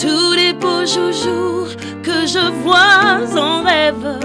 tous 0.00 0.32
les 0.32 0.52
beaux 0.52 0.84
jours 0.84 1.68
que 2.02 2.26
je 2.26 2.44
vois 2.62 3.20
en 3.40 3.62
rêve 3.62 4.18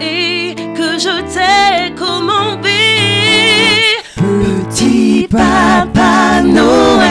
et 0.00 0.54
que 0.76 0.98
je 0.98 1.20
t'ai 1.34 1.92
commandé. 1.94 2.68
Petit 4.16 5.26
papa 5.30 6.42
Noël, 6.42 7.07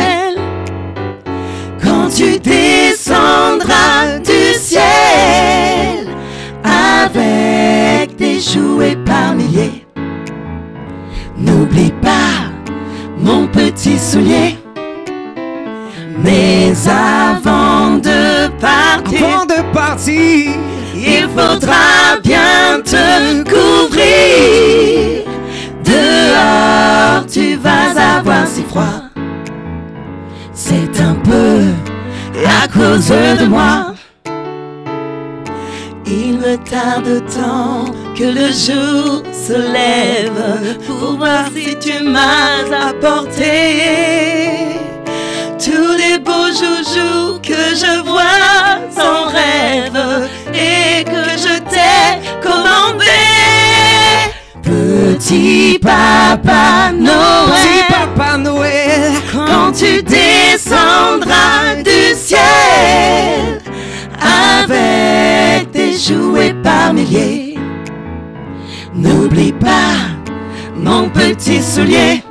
ciel 4.78 6.08
avec 6.64 8.16
des 8.16 8.40
jouets 8.40 8.98
par 9.06 9.34
milliers, 9.36 9.86
n'oublie 11.38 11.94
pas 12.02 12.52
mon 13.20 13.48
petit 13.48 13.98
soulier. 13.98 14.58
Mais 16.24 16.74
avant 16.88 17.98
de 17.98 18.48
partir, 18.60 19.26
Avant 19.26 19.46
de 19.46 19.74
partir, 19.74 20.52
il 20.96 21.28
faudra 21.36 22.18
bien 22.24 22.82
te 22.84 23.44
couvrir. 23.44 25.24
Dehors, 25.84 27.26
tu 27.28 27.56
vas 27.56 28.18
avoir 28.18 28.48
si 28.48 28.64
froid. 28.64 29.02
C'est 30.54 31.00
un 31.00 31.16
peu 31.24 31.62
à 32.46 32.68
cause 32.68 33.10
de 33.10 33.46
moi. 33.46 33.87
Me 36.48 36.56
tarde 36.56 37.24
tant 37.36 37.94
que 38.16 38.24
le 38.24 38.48
jour 38.54 39.22
se 39.34 39.52
lève 39.52 40.78
pour 40.88 41.18
voir 41.18 41.48
si 41.54 41.76
tu 41.78 42.02
m'as 42.06 42.88
apporté 42.88 43.52
tous 45.60 45.92
les 46.02 46.18
beaux 46.20 46.52
joujoux 46.62 47.40
que 47.44 47.76
je 47.76 48.02
vois 48.02 48.80
en 48.96 49.26
rêve 49.26 50.30
et 50.54 51.04
que 51.04 51.26
je 51.44 51.60
t'ai 51.70 52.08
commandé. 52.42 53.18
Petit 54.64 55.80
papa 55.80 56.92
petit 56.94 57.84
Papa 57.90 58.38
Noël, 58.38 59.12
quand 59.34 59.72
tu 59.74 60.02
descendras 60.02 60.77
jouets 65.98 66.54
par 66.64 66.94
milliers, 66.94 67.58
n'oublie 68.94 69.54
pas 69.54 69.96
mon 70.76 71.10
petit 71.10 71.62
soulier. 71.62 72.24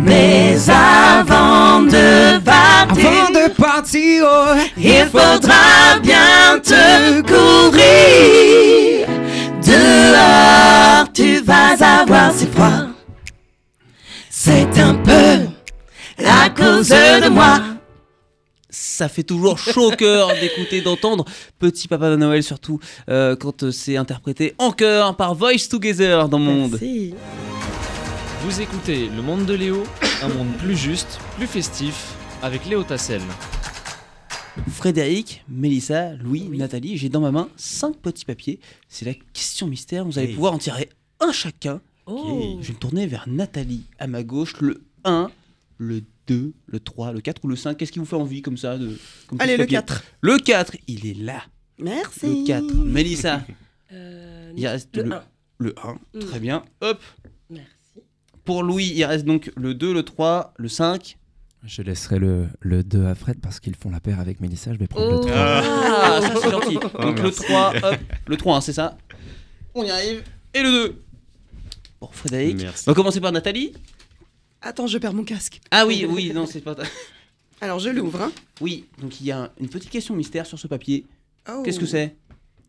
Mais 0.00 0.56
avant 0.68 1.80
de 1.82 2.38
partir, 2.40 3.08
avant 3.08 3.30
de 3.30 3.48
partir, 3.50 4.24
oh, 4.26 4.54
il 4.76 5.06
faudra 5.06 5.98
bien 6.02 6.58
te 6.62 7.20
couvrir. 7.22 9.08
Dehors, 9.62 11.12
tu 11.12 11.40
vas 11.40 12.00
avoir 12.00 12.32
si 12.32 12.46
froid. 12.46 12.88
C'est 14.30 14.78
un 14.78 14.94
peu 14.94 15.48
à 16.24 16.48
cause 16.50 16.88
de 16.88 17.28
moi. 17.28 17.58
Ça 18.98 19.08
fait 19.08 19.22
toujours 19.22 19.60
chaud 19.60 19.92
au 19.92 19.94
cœur 19.96 20.28
d'écouter, 20.40 20.80
d'entendre 20.80 21.24
Petit 21.60 21.86
Papa 21.86 22.16
Noël, 22.16 22.42
surtout 22.42 22.80
euh, 23.08 23.36
quand 23.36 23.62
euh, 23.62 23.70
c'est 23.70 23.96
interprété 23.96 24.56
en 24.58 24.72
chœur 24.72 25.14
par 25.14 25.36
Voice 25.36 25.68
Together 25.70 26.28
dans 26.28 26.40
Monde. 26.40 26.72
Merci. 26.72 27.14
Vous 28.42 28.60
écoutez 28.60 29.08
Le 29.14 29.22
Monde 29.22 29.46
de 29.46 29.54
Léo, 29.54 29.84
un 30.20 30.28
monde 30.30 30.48
plus 30.58 30.76
juste, 30.76 31.20
plus 31.36 31.46
festif, 31.46 32.12
avec 32.42 32.66
Léo 32.66 32.82
Tassel. 32.82 33.20
Frédéric, 34.68 35.44
Mélissa, 35.48 36.14
Louis, 36.14 36.48
Nathalie, 36.48 36.96
j'ai 36.98 37.08
dans 37.08 37.20
ma 37.20 37.30
main 37.30 37.48
cinq 37.56 37.98
petits 37.98 38.24
papiers. 38.24 38.58
C'est 38.88 39.04
la 39.04 39.14
question 39.32 39.68
mystère. 39.68 40.04
Vous 40.06 40.18
allez 40.18 40.30
Hey. 40.30 40.34
pouvoir 40.34 40.54
en 40.54 40.58
tirer 40.58 40.88
un 41.20 41.30
chacun. 41.30 41.80
Je 42.08 42.12
vais 42.66 42.72
me 42.72 42.78
tourner 42.80 43.06
vers 43.06 43.26
Nathalie 43.28 43.84
à 44.00 44.08
ma 44.08 44.24
gauche. 44.24 44.54
Le 44.60 44.82
1, 45.04 45.30
le 45.76 46.02
2, 46.28 46.52
le 46.66 46.80
3, 46.80 47.12
le 47.12 47.20
4 47.20 47.44
ou 47.44 47.48
le 47.48 47.56
5. 47.56 47.76
Qu'est-ce 47.76 47.90
qui 47.92 47.98
vous 47.98 48.04
fait 48.04 48.14
envie 48.16 48.42
comme 48.42 48.56
ça 48.56 48.78
de, 48.78 48.96
comme 49.26 49.40
Allez, 49.40 49.56
le 49.56 49.64
papier 49.64 49.78
4. 49.78 50.04
Le 50.20 50.38
4, 50.38 50.76
il 50.86 51.06
est 51.06 51.14
là. 51.18 51.42
Merci. 51.80 52.40
Le 52.42 52.46
4. 52.46 52.74
Mélissa, 52.84 53.42
Euh, 53.92 54.52
il 54.56 54.66
reste 54.66 54.94
le 54.96 55.02
le, 55.04 55.12
1. 55.14 55.22
le 55.58 55.74
1. 55.82 55.98
Mm. 56.14 56.18
Très 56.20 56.40
bien. 56.40 56.64
Hop. 56.82 57.00
Merci. 57.48 57.68
Pour 58.44 58.62
Louis, 58.62 58.92
il 58.94 59.04
reste 59.04 59.24
donc 59.24 59.50
le 59.56 59.74
2, 59.74 59.92
le 59.94 60.02
3, 60.02 60.52
le 60.58 60.68
5. 60.68 61.16
Je 61.64 61.82
laisserai 61.82 62.18
le, 62.18 62.46
le 62.60 62.84
2 62.84 63.06
à 63.06 63.14
Fred 63.14 63.40
parce 63.40 63.58
qu'ils 63.58 63.74
font 63.74 63.90
la 63.90 63.98
paire 64.00 64.20
avec 64.20 64.40
Mélissa. 64.40 64.72
Je 64.72 64.78
vais 64.78 64.86
prendre 64.86 65.08
Oh. 65.10 65.24
le 65.24 65.26
3. 65.26 65.32
Ah, 65.36 66.20
ça 66.22 66.34
c'est 66.40 66.50
gentil. 66.52 66.74
Donc 66.74 67.16
le 67.18 67.22
merci. 67.24 67.42
3, 67.42 67.72
hop, 67.82 67.96
le 68.26 68.36
3, 68.36 68.56
hein, 68.56 68.60
c'est 68.60 68.72
ça. 68.72 68.96
On 69.74 69.82
y 69.84 69.90
arrive. 69.90 70.22
Et 70.54 70.62
le 70.62 70.70
2. 70.70 71.02
Bon, 72.00 72.08
Frédéric. 72.12 72.58
Merci. 72.60 72.84
On 72.86 72.92
va 72.92 72.94
commencer 72.94 73.20
par 73.20 73.32
Nathalie. 73.32 73.72
Attends, 74.62 74.86
je 74.86 74.98
perds 74.98 75.14
mon 75.14 75.24
casque. 75.24 75.60
Ah 75.70 75.86
oui, 75.86 76.04
oui, 76.08 76.32
non, 76.34 76.46
c'est 76.46 76.60
pas. 76.60 76.76
Alors, 77.60 77.78
je 77.78 77.90
l'ouvre. 77.90 78.22
hein. 78.22 78.32
Oui, 78.60 78.86
donc 79.00 79.20
il 79.20 79.26
y 79.26 79.32
a 79.32 79.52
une 79.60 79.68
petite 79.68 79.90
question 79.90 80.14
mystère 80.14 80.46
sur 80.46 80.58
ce 80.58 80.66
papier. 80.66 81.04
Oh. 81.48 81.62
Qu'est-ce 81.64 81.80
que 81.80 81.86
c'est? 81.86 82.16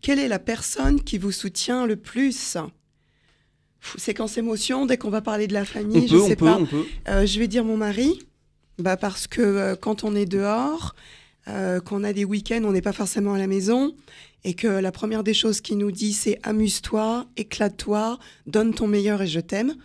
Quelle 0.02 0.20
est 0.20 0.28
la 0.28 0.40
personne 0.40 1.02
qui 1.04 1.18
vous 1.18 1.32
soutient 1.32 1.86
le 1.86 1.96
plus? 1.96 2.58
Pff, 3.82 3.96
Séquence 3.98 4.38
émotion, 4.38 4.86
dès 4.86 4.98
qu'on 4.98 5.10
va 5.10 5.22
parler 5.22 5.48
de 5.48 5.54
la 5.54 5.62
On 5.62 5.66
famille, 5.66 6.08
peut, 6.08 6.18
je 6.18 6.18
sais 6.18 6.24
on 6.24 6.30
peut, 6.30 6.46
pas. 6.46 6.58
on 6.58 6.66
peut. 6.66 6.86
Euh, 7.08 7.26
je 7.26 7.40
vais 7.40 7.48
dire 7.48 7.64
mon 7.66 7.78
mari, 7.78 8.20
bah 8.78 8.98
parce 8.98 9.28
que 9.28 9.42
euh, 9.42 9.76
quand 9.76 10.04
on 10.04 10.16
est 10.16 10.26
dehors, 10.26 10.96
euh, 11.48 11.80
qu'on 11.82 12.04
a 12.04 12.14
des 12.14 12.26
week-ends, 12.26 12.62
on 12.64 12.72
n'est 12.72 12.82
pas 12.82 12.94
forcément 12.94 13.34
à 13.34 13.38
la 13.38 13.48
maison, 13.48 13.96
et 14.44 14.54
que 14.54 14.68
la 14.68 14.92
première 14.92 15.24
des 15.24 15.34
choses 15.34 15.60
qu'il 15.62 15.78
nous 15.78 15.92
dit, 15.92 16.14
c'est 16.14 16.40
amuse-toi, 16.44 17.26
éclate-toi, 17.38 18.20
donne 18.48 18.74
ton 18.74 18.88
meilleur 18.88 19.22
et 19.22 19.28
je 19.28 19.40
t'aime. 19.40 19.76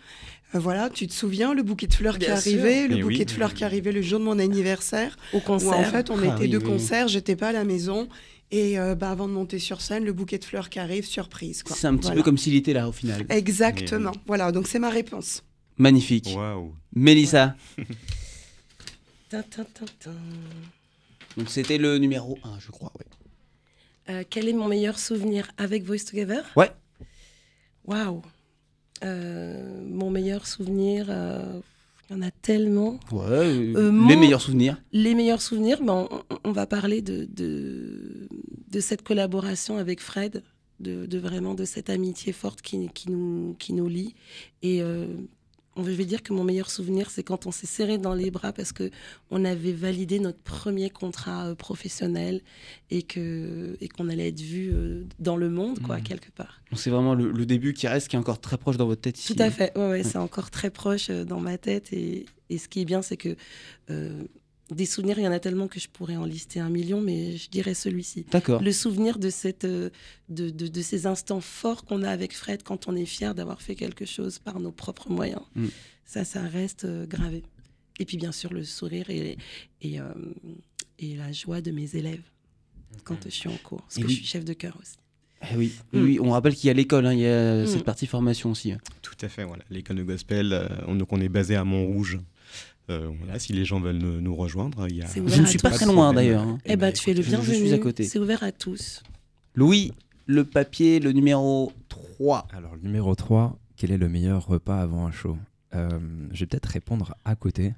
Euh, 0.54 0.58
voilà, 0.58 0.88
tu 0.90 1.06
te 1.06 1.12
souviens 1.12 1.52
le 1.54 1.62
bouquet 1.62 1.86
de 1.86 1.94
fleurs 1.94 2.18
qui 2.18 2.26
est 2.26 2.30
arrivé, 2.30 2.86
le 2.88 3.02
bouquet 3.02 3.18
oui. 3.18 3.24
de 3.24 3.30
fleurs 3.30 3.54
qui 3.54 3.62
est 3.62 3.66
arrivé 3.66 3.90
le 3.92 4.02
jour 4.02 4.20
de 4.20 4.24
mon 4.24 4.38
anniversaire, 4.38 5.16
Au 5.32 5.38
où 5.38 5.40
concert. 5.40 5.72
en 5.72 5.84
fait 5.84 6.10
on 6.10 6.18
Ah 6.18 6.34
était 6.34 6.44
oui, 6.44 6.48
de 6.48 6.58
oui, 6.58 6.64
concert, 6.64 7.08
j'étais 7.08 7.34
pas 7.36 7.48
à 7.48 7.52
la 7.52 7.64
maison, 7.64 8.08
et 8.50 8.78
euh, 8.78 8.94
bah, 8.94 9.10
avant 9.10 9.26
de 9.26 9.32
monter 9.32 9.58
sur 9.58 9.80
scène, 9.80 10.04
le 10.04 10.12
bouquet 10.12 10.38
de 10.38 10.44
fleurs 10.44 10.68
qui 10.70 10.78
arrive, 10.78 11.04
surprise. 11.04 11.62
quoi. 11.64 11.74
C'est 11.74 11.86
un 11.88 11.96
petit 11.96 12.02
Voilà. 12.06 12.16
peu 12.16 12.22
comme 12.22 12.38
s'il 12.38 12.54
était 12.54 12.72
là 12.72 12.88
au 12.88 12.92
final. 12.92 13.26
Exactement. 13.30 14.12
Voilà, 14.26 14.52
donc 14.52 14.68
c'est 14.68 14.78
ma 14.78 14.90
réponse. 14.90 15.42
Magnifique. 15.76 16.28
Waouh. 16.36 16.72
Mélissa. 16.94 17.56
Donc 21.36 21.48
c'était 21.50 21.78
le 21.78 21.98
numéro 21.98 22.38
1, 22.44 22.60
je 22.60 22.70
crois. 22.70 22.92
ouais. 22.98 23.06
Euh, 24.14 24.22
quel 24.28 24.48
est 24.48 24.52
mon 24.52 24.68
meilleur 24.68 24.98
souvenir 24.98 25.50
avec 25.58 25.82
Voice 25.82 26.04
Together? 26.08 26.44
Ouais. 26.56 26.70
Waouh. 27.86 28.22
Euh, 29.02 29.82
mon 29.88 30.10
meilleur 30.10 30.46
souvenir, 30.46 31.06
euh, 31.08 31.60
il 32.08 32.16
y 32.16 32.18
en 32.18 32.22
a 32.22 32.30
tellement. 32.30 33.00
Ouais, 33.10 33.74
euh, 33.76 34.06
les 34.08 34.16
meilleurs 34.16 34.40
souvenirs. 34.40 34.80
Les 34.92 35.14
meilleurs 35.14 35.42
souvenirs, 35.42 35.82
ben, 35.82 36.06
on, 36.10 36.22
on 36.44 36.52
va 36.52 36.66
parler 36.66 37.02
de, 37.02 37.26
de, 37.30 38.28
de 38.70 38.80
cette 38.80 39.02
collaboration 39.02 39.76
avec 39.78 40.00
Fred, 40.00 40.42
de, 40.80 41.06
de 41.06 41.18
vraiment 41.18 41.54
de 41.54 41.64
cette 41.64 41.90
amitié 41.90 42.32
forte 42.32 42.62
qui, 42.62 42.88
qui, 42.94 43.10
nous, 43.10 43.56
qui 43.58 43.72
nous 43.72 43.88
lie. 43.88 44.14
Et 44.62 44.82
je 45.76 45.82
vais 45.90 46.04
dire 46.04 46.22
que 46.22 46.32
mon 46.32 46.44
meilleur 46.44 46.70
souvenir, 46.70 47.10
c'est 47.10 47.22
quand 47.22 47.46
on 47.46 47.50
s'est 47.50 47.66
serré 47.66 47.98
dans 47.98 48.14
les 48.14 48.30
bras 48.30 48.52
parce 48.52 48.72
que 48.72 48.90
on 49.30 49.44
avait 49.44 49.72
validé 49.72 50.18
notre 50.20 50.38
premier 50.38 50.90
contrat 50.90 51.46
euh, 51.48 51.54
professionnel 51.54 52.40
et 52.90 53.02
que 53.02 53.76
et 53.80 53.88
qu'on 53.88 54.08
allait 54.08 54.28
être 54.28 54.40
vu 54.40 54.70
euh, 54.72 55.04
dans 55.18 55.36
le 55.36 55.48
monde, 55.50 55.80
quoi, 55.80 55.96
Mhm. 55.98 56.02
quelque 56.04 56.30
part. 56.30 56.60
C'est 56.74 56.90
vraiment 56.90 57.14
le, 57.14 57.30
le 57.32 57.46
début 57.46 57.72
qui 57.72 57.86
reste, 57.88 58.08
qui 58.08 58.16
est 58.16 58.18
encore 58.18 58.40
très 58.40 58.56
proche 58.58 58.76
dans 58.76 58.86
votre 58.86 59.00
tête 59.02 59.18
ici. 59.18 59.34
Tout 59.34 59.42
à 59.42 59.50
fait, 59.50 59.76
ouais, 59.76 59.88
ouais, 59.88 60.02
c'est 60.02 60.18
encore 60.18 60.50
très 60.50 60.70
proche 60.70 61.08
euh, 61.10 61.24
dans 61.24 61.40
ma 61.40 61.58
tête. 61.58 61.92
Et, 61.92 62.26
et 62.50 62.58
ce 62.58 62.68
qui 62.68 62.80
est 62.80 62.84
bien, 62.84 63.02
c'est 63.02 63.16
que 63.16 63.36
euh, 63.90 64.22
des 64.70 64.86
souvenirs, 64.86 65.18
il 65.18 65.24
y 65.24 65.28
en 65.28 65.32
a 65.32 65.40
tellement 65.40 65.68
que 65.68 65.78
je 65.78 65.88
pourrais 65.88 66.16
en 66.16 66.24
lister 66.24 66.58
un 66.60 66.70
million, 66.70 67.00
mais 67.00 67.36
je 67.36 67.50
dirais 67.50 67.74
celui-ci. 67.74 68.24
D'accord. 68.30 68.62
Le 68.62 68.72
souvenir 68.72 69.18
de, 69.18 69.28
cette, 69.30 69.64
euh, 69.64 69.90
de, 70.28 70.48
de, 70.50 70.68
de 70.68 70.82
ces 70.82 71.06
instants 71.06 71.40
forts 71.42 71.84
qu'on 71.84 72.02
a 72.02 72.08
avec 72.10 72.34
Fred 72.34 72.62
quand 72.62 72.88
on 72.88 72.96
est 72.96 73.04
fier 73.04 73.34
d'avoir 73.34 73.60
fait 73.60 73.74
quelque 73.74 74.06
chose 74.06 74.38
par 74.38 74.60
nos 74.60 74.72
propres 74.72 75.10
moyens. 75.10 75.42
Mm. 75.54 75.66
Ça, 76.06 76.24
ça 76.24 76.42
reste 76.42 76.84
euh, 76.86 77.06
gravé. 77.06 77.42
Et 78.00 78.04
puis 78.06 78.16
bien 78.16 78.32
sûr, 78.32 78.52
le 78.52 78.64
sourire 78.64 79.10
et, 79.10 79.36
et, 79.82 80.00
euh, 80.00 80.04
et 80.98 81.14
la 81.16 81.30
joie 81.32 81.60
de 81.60 81.70
mes 81.70 81.94
élèves 81.94 82.22
quand 83.04 83.18
je 83.24 83.28
suis 83.30 83.48
en 83.48 83.56
cours. 83.62 83.82
Parce 83.82 83.98
Et 83.98 84.00
que 84.02 84.06
oui. 84.06 84.12
je 84.14 84.18
suis 84.18 84.26
chef 84.26 84.44
de 84.44 84.52
chœur 84.54 84.78
aussi. 84.80 84.94
Eh 85.52 85.56
oui, 85.56 85.72
Mm. 85.92 86.02
oui, 86.02 86.18
on 86.20 86.30
rappelle 86.30 86.54
qu'il 86.54 86.68
y 86.68 86.70
a 86.70 86.72
l'école, 86.72 87.04
hein, 87.06 87.12
il 87.12 87.18
y 87.20 87.26
a 87.26 87.64
Mm. 87.64 87.66
cette 87.66 87.84
partie 87.84 88.06
formation 88.06 88.50
aussi. 88.50 88.72
hein. 88.72 88.78
Tout 89.02 89.16
à 89.20 89.28
fait, 89.28 89.44
voilà. 89.44 89.62
L'école 89.68 89.96
de 89.98 90.02
gospel, 90.04 90.52
euh, 90.54 90.66
on, 90.86 90.94
donc 90.94 91.12
on 91.12 91.20
est 91.20 91.28
basé 91.28 91.54
à 91.54 91.64
Montrouge. 91.64 92.18
Euh, 92.90 93.10
voilà, 93.18 93.38
si 93.38 93.52
les 93.52 93.64
gens 93.64 93.80
veulent 93.80 93.96
nous, 93.96 94.20
nous 94.20 94.34
rejoindre, 94.34 94.86
il 94.90 94.96
y 94.96 95.02
a. 95.02 95.06
Je 95.06 95.40
ne 95.40 95.46
suis 95.46 95.58
pas 95.58 95.70
très 95.70 95.86
loin 95.86 96.12
d'ailleurs. 96.12 96.42
hein. 96.42 96.58
Eh 96.66 96.76
ben, 96.76 96.92
tu 96.92 97.10
es 97.10 97.14
le 97.14 97.22
je- 97.22 97.30
je 97.30 97.36
suis 97.40 97.52
bienvenu. 97.52 97.72
à 97.72 97.78
côté. 97.78 98.04
C'est 98.04 98.18
ouvert 98.18 98.42
à 98.42 98.52
tous. 98.52 99.02
Louis, 99.54 99.92
le 100.26 100.44
papier, 100.44 101.00
le 101.00 101.12
numéro 101.12 101.72
3. 101.88 102.46
Alors, 102.52 102.74
le 102.74 102.82
numéro 102.82 103.14
3, 103.14 103.58
quel 103.76 103.90
est 103.90 103.96
le 103.98 104.08
meilleur 104.08 104.46
repas 104.46 104.80
avant 104.80 105.06
un 105.06 105.12
show 105.12 105.36
Euh, 105.74 105.98
Je 106.32 106.40
vais 106.40 106.46
peut-être 106.46 106.66
répondre 106.66 107.14
à 107.24 107.34
côté, 107.36 107.74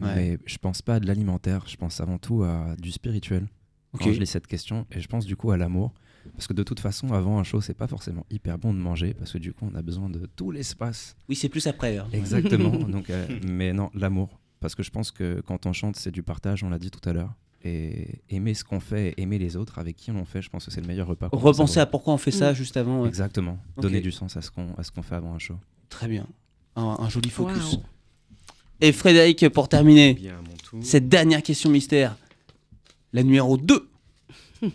Ouais. 0.00 0.14
mais 0.14 0.38
je 0.46 0.56
pense 0.58 0.82
pas 0.82 0.96
à 0.96 1.00
de 1.00 1.06
l'alimentaire, 1.06 1.64
je 1.66 1.76
pense 1.76 2.00
avant 2.00 2.18
tout 2.18 2.42
à 2.44 2.76
du 2.78 2.92
spirituel. 2.92 3.46
Ok. 3.92 4.02
Quand 4.04 4.12
je 4.12 4.20
lis 4.20 4.26
cette 4.26 4.46
question, 4.46 4.86
et 4.92 5.00
je 5.00 5.08
pense 5.08 5.26
du 5.26 5.34
coup 5.36 5.50
à 5.50 5.56
l'amour. 5.56 5.92
Parce 6.34 6.46
que 6.46 6.52
de 6.52 6.62
toute 6.62 6.80
façon, 6.80 7.12
avant 7.12 7.38
un 7.38 7.44
show, 7.44 7.60
c'est 7.60 7.74
pas 7.74 7.86
forcément 7.88 8.24
hyper 8.30 8.56
bon 8.58 8.72
de 8.74 8.78
manger, 8.78 9.14
parce 9.14 9.32
que 9.32 9.38
du 9.38 9.52
coup, 9.52 9.68
on 9.72 9.74
a 9.76 9.82
besoin 9.82 10.08
de 10.10 10.26
tout 10.36 10.50
l'espace. 10.52 11.16
Oui, 11.28 11.34
c'est 11.34 11.48
plus 11.48 11.66
après. 11.66 11.96
hein. 11.96 12.06
Exactement. 12.12 12.70
donc, 12.88 13.08
euh, 13.10 13.26
mais 13.48 13.72
non, 13.72 13.90
l'amour. 13.94 14.38
Parce 14.60 14.74
que 14.74 14.82
je 14.82 14.90
pense 14.90 15.10
que 15.10 15.40
quand 15.46 15.66
on 15.66 15.72
chante, 15.72 15.96
c'est 15.96 16.10
du 16.10 16.22
partage, 16.22 16.62
on 16.62 16.68
l'a 16.70 16.78
dit 16.78 16.90
tout 16.90 17.06
à 17.08 17.12
l'heure. 17.12 17.32
Et 17.62 18.20
aimer 18.30 18.54
ce 18.54 18.64
qu'on 18.64 18.80
fait, 18.80 19.12
aimer 19.18 19.38
les 19.38 19.56
autres 19.56 19.78
avec 19.78 19.96
qui 19.96 20.10
on 20.10 20.18
le 20.18 20.24
fait, 20.24 20.40
je 20.40 20.48
pense 20.48 20.64
que 20.64 20.70
c'est 20.70 20.80
le 20.80 20.86
meilleur 20.86 21.06
repas. 21.06 21.28
Repenser 21.32 21.80
à 21.80 21.86
pourquoi 21.86 22.14
on 22.14 22.18
fait 22.18 22.30
ça 22.30 22.54
juste 22.54 22.76
avant. 22.78 23.02
ouais. 23.02 23.08
Exactement. 23.08 23.58
Donner 23.76 24.00
du 24.00 24.12
sens 24.12 24.36
à 24.36 24.42
ce 24.42 24.50
qu'on 24.50 24.72
à 24.76 24.82
ce 24.82 24.90
qu'on 24.90 25.02
fait 25.02 25.14
avant 25.16 25.34
un 25.34 25.38
show. 25.38 25.56
Très 25.90 26.08
bien. 26.08 26.26
Un, 26.76 26.96
un 27.00 27.08
joli 27.10 27.28
focus. 27.28 27.78
Et 28.80 28.92
Frédéric, 28.92 29.46
pour 29.50 29.68
terminer, 29.68 30.14
Bien, 30.14 30.38
à 30.38 30.40
mon 30.42 30.56
tour. 30.56 30.80
cette 30.82 31.06
dernière 31.08 31.42
question 31.42 31.68
mystère, 31.68 32.16
la 33.12 33.22
numéro 33.22 33.58
2. 33.58 33.90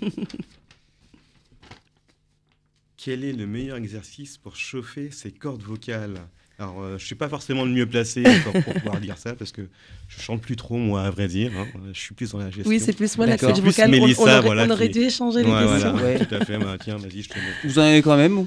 Quel 2.98 3.24
est 3.24 3.34
le 3.34 3.46
meilleur 3.48 3.78
exercice 3.78 4.38
pour 4.38 4.56
chauffer 4.56 5.12
ses 5.12 5.32
cordes 5.32 5.62
vocales? 5.64 6.20
Alors, 6.58 6.82
euh, 6.82 6.98
je 6.98 7.06
suis 7.06 7.16
pas 7.16 7.28
forcément 7.28 7.66
le 7.66 7.72
mieux 7.72 7.86
placé 7.86 8.24
encore 8.26 8.54
pour 8.64 8.74
pouvoir 8.76 9.02
dire 9.02 9.18
ça 9.18 9.36
parce 9.36 9.52
que 9.52 9.68
je 10.08 10.22
chante 10.22 10.42
plus 10.42 10.56
trop, 10.56 10.78
moi, 10.78 11.04
à 11.04 11.10
vrai 11.12 11.28
dire. 11.28 11.52
hein. 11.58 11.68
Je 11.92 12.00
suis 12.00 12.16
plus 12.16 12.32
dans 12.32 12.38
la 12.38 12.50
gestion. 12.50 12.70
Oui, 12.70 12.80
c'est 12.80 12.94
plus 12.94 13.18
moi 13.18 13.26
la 13.26 13.34
D'accord. 13.36 13.54
coach 13.56 13.62
vocale. 13.64 13.90
On- 13.90 13.92
Mélissa, 13.92 14.22
on, 14.22 14.24
aurait, 14.26 14.42
voilà, 14.42 14.66
on 14.66 14.70
aurait 14.70 14.88
qui- 14.90 15.00
dû 15.00 15.06
échanger 15.06 15.40
Ouais, 15.40 15.44
les 15.44 15.50
voilà, 15.52 15.92
questions. 15.92 15.96
Ouais. 15.96 16.26
tout 16.26 16.36
à 16.36 16.46
fait. 16.46 16.58
Bah, 16.58 16.78
tiens, 16.82 16.96
vas-y, 16.98 17.22
je 17.24 17.30
te 17.30 17.36
mets. 17.38 17.44
Vous 17.70 17.78
en 17.80 17.82
avez 17.82 18.02
quand 18.02 18.16
même 18.18 18.46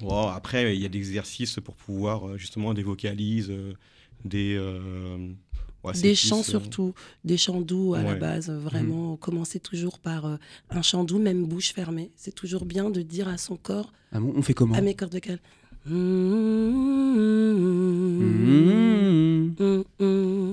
Bon, 0.00 0.26
après, 0.28 0.74
il 0.76 0.82
y 0.82 0.84
a 0.84 0.88
des 0.88 0.98
exercices 0.98 1.58
pour 1.64 1.74
pouvoir 1.74 2.28
euh, 2.28 2.36
justement 2.36 2.74
des 2.74 2.82
vocalises, 2.82 3.48
euh, 3.50 3.72
des. 4.26 4.54
euh, 4.54 5.28
ouais, 5.84 5.92
Des 5.94 6.00
plus, 6.10 6.16
chants 6.28 6.40
euh, 6.40 6.42
surtout, 6.42 6.92
des 7.24 7.38
chants 7.38 7.62
doux 7.62 7.94
à 7.94 8.02
la 8.02 8.14
base. 8.16 8.50
Vraiment, 8.50 9.16
commencer 9.16 9.58
toujours 9.60 9.98
par 9.98 10.26
euh, 10.26 10.36
un 10.68 10.82
chant 10.82 11.04
doux, 11.04 11.18
même 11.18 11.46
bouche 11.46 11.72
fermée. 11.72 12.10
C'est 12.16 12.34
toujours 12.34 12.66
bien 12.66 12.90
de 12.90 13.00
dire 13.00 13.28
à 13.28 13.38
son 13.38 13.56
corps, 13.56 13.90
Ah 14.12 14.20
bon, 14.20 14.34
On 14.36 14.42
fait 14.42 14.52
comment? 14.52 14.74
À 14.74 14.82
mes 14.82 14.94
cordes 14.94 15.14
vocales. 15.14 15.40
Mmh. 15.88 15.94
Mm, 19.58 19.58
mm, 19.58 19.82
mm. 20.00 20.52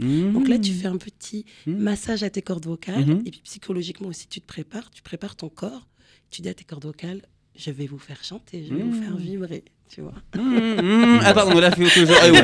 Mmh. 0.00 0.32
Donc 0.32 0.48
là, 0.48 0.58
tu 0.58 0.72
fais 0.72 0.86
un 0.86 0.96
petit 0.96 1.44
Mmh. 1.66 1.74
massage 1.76 2.22
à 2.22 2.30
tes 2.30 2.42
cordes 2.42 2.66
vocales. 2.66 3.20
Et 3.26 3.30
puis 3.30 3.40
psychologiquement 3.44 4.08
aussi, 4.08 4.26
tu 4.28 4.40
te 4.40 4.46
prépares. 4.46 4.90
Tu 4.90 5.02
prépares 5.02 5.36
ton 5.36 5.48
corps. 5.48 5.86
Tu 6.30 6.42
dis 6.42 6.48
à 6.48 6.54
tes 6.54 6.64
cordes 6.64 6.84
vocales, 6.84 7.22
je 7.56 7.70
vais 7.70 7.86
vous 7.86 7.98
faire 7.98 8.22
chanter, 8.22 8.64
je 8.68 8.74
vais 8.74 8.82
vous 8.82 8.92
faire 9.00 9.12
Mmh. 9.14 9.18
vibrer. 9.18 9.64
Tu 9.88 10.02
vois. 10.02 10.12
Mmh, 10.36 10.40
mmh. 10.82 11.20
Ah 11.24 11.32
pardon, 11.32 11.58
là, 11.58 11.70
fait 11.70 11.82
autre 11.84 11.92
chose. 11.94 12.10
Ah, 12.20 12.28
mmh. 12.30 12.34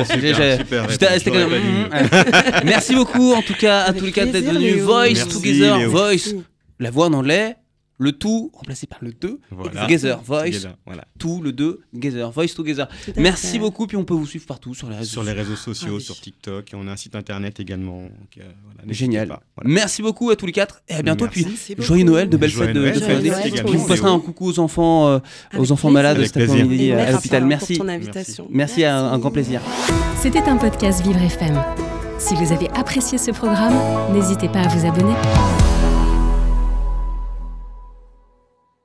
Merci 2.64 2.94
beaucoup, 2.94 3.32
en 3.34 3.42
tout 3.42 3.52
cas, 3.54 3.80
à 3.80 3.88
Avec 3.88 4.00
tous 4.00 4.06
les 4.06 4.12
quatre 4.12 4.32
d'être 4.32 4.50
venus. 4.50 4.76
Voice 4.76 5.12
Merci, 5.14 5.28
Together, 5.28 5.78
Léo. 5.78 5.90
Voice, 5.90 6.32
la 6.80 6.90
voix 6.90 7.06
en 7.06 7.12
anglais, 7.12 7.56
le 7.98 8.12
tout 8.12 8.50
remplacé 8.52 8.86
par 8.86 8.98
le 9.02 9.12
2, 9.12 9.38
Voilà. 9.52 9.82
Together, 9.82 10.20
Voice, 10.24 10.44
Together, 10.46 10.76
Voilà. 10.84 11.04
tout, 11.18 11.40
le 11.42 11.52
2, 11.52 11.80
Together, 11.92 12.30
Voice 12.32 12.48
Together. 12.56 12.88
Merci 13.16 13.46
fait. 13.52 13.58
beaucoup, 13.60 13.86
puis 13.86 13.96
on 13.96 14.04
peut 14.04 14.14
vous 14.14 14.26
suivre 14.26 14.46
partout 14.46 14.74
sur 14.74 14.90
les 14.90 14.96
réseaux 14.96 15.10
Sur 15.10 15.22
les 15.22 15.32
réseaux 15.32 15.54
sociaux, 15.56 15.88
Ah 15.92 15.96
oui. 15.96 16.02
sur 16.02 16.20
TikTok, 16.20 16.72
et 16.72 16.76
on 16.76 16.86
a 16.88 16.92
un 16.92 16.96
site 16.96 17.14
internet 17.14 17.60
également. 17.60 18.02
donc, 18.02 18.10
euh, 18.38 18.42
voilà, 18.64 18.92
Génial. 18.92 19.28
pas. 19.28 19.42
Voilà. 19.56 19.70
Merci 19.70 20.02
beaucoup 20.02 20.30
à 20.30 20.36
tous 20.36 20.46
les 20.46 20.52
quatre 20.52 20.82
et 20.88 20.94
à 20.94 21.02
bientôt. 21.02 21.26
Merci. 21.26 21.74
Puis 21.76 21.84
joyeux 21.84 22.04
Noël, 22.04 22.28
de 22.28 22.36
belles 22.36 22.50
Joyeux 22.50 22.68
fêtes 22.68 22.76
de, 22.76 22.80
Noël. 22.80 22.94
de 22.94 22.98
Joyeux 23.00 23.30
fin 23.30 23.40
d'année. 23.48 23.62
Puis 23.62 23.76
vous 23.76 23.86
passerez 23.86 24.08
un 24.08 24.18
coucou 24.20 24.46
aux 24.48 24.58
enfants, 24.58 25.08
euh, 25.08 25.18
aux 25.56 25.70
enfants 25.70 25.88
plaisir. 25.88 25.92
malades 25.92 26.24
cet 26.24 26.36
après-midi 26.36 26.90
euh, 26.90 27.06
à 27.08 27.12
l'hôpital. 27.12 27.44
Merci. 27.46 27.76
pour 27.76 27.86
ton 27.86 27.92
invitation. 27.92 28.48
Merci, 28.50 28.82
à 28.84 28.98
un, 28.98 29.12
un 29.12 29.18
grand 29.18 29.30
plaisir. 29.30 29.60
C'était 30.20 30.42
un 30.42 30.56
podcast 30.56 31.00
Vivre 31.06 31.20
FM. 31.22 31.62
Si 32.18 32.34
vous 32.34 32.52
avez 32.52 32.68
apprécié 32.70 33.18
ce 33.18 33.30
programme, 33.30 33.74
n'hésitez 34.12 34.48
pas 34.48 34.60
à 34.62 34.68
vous 34.68 34.86
abonner. 34.86 35.14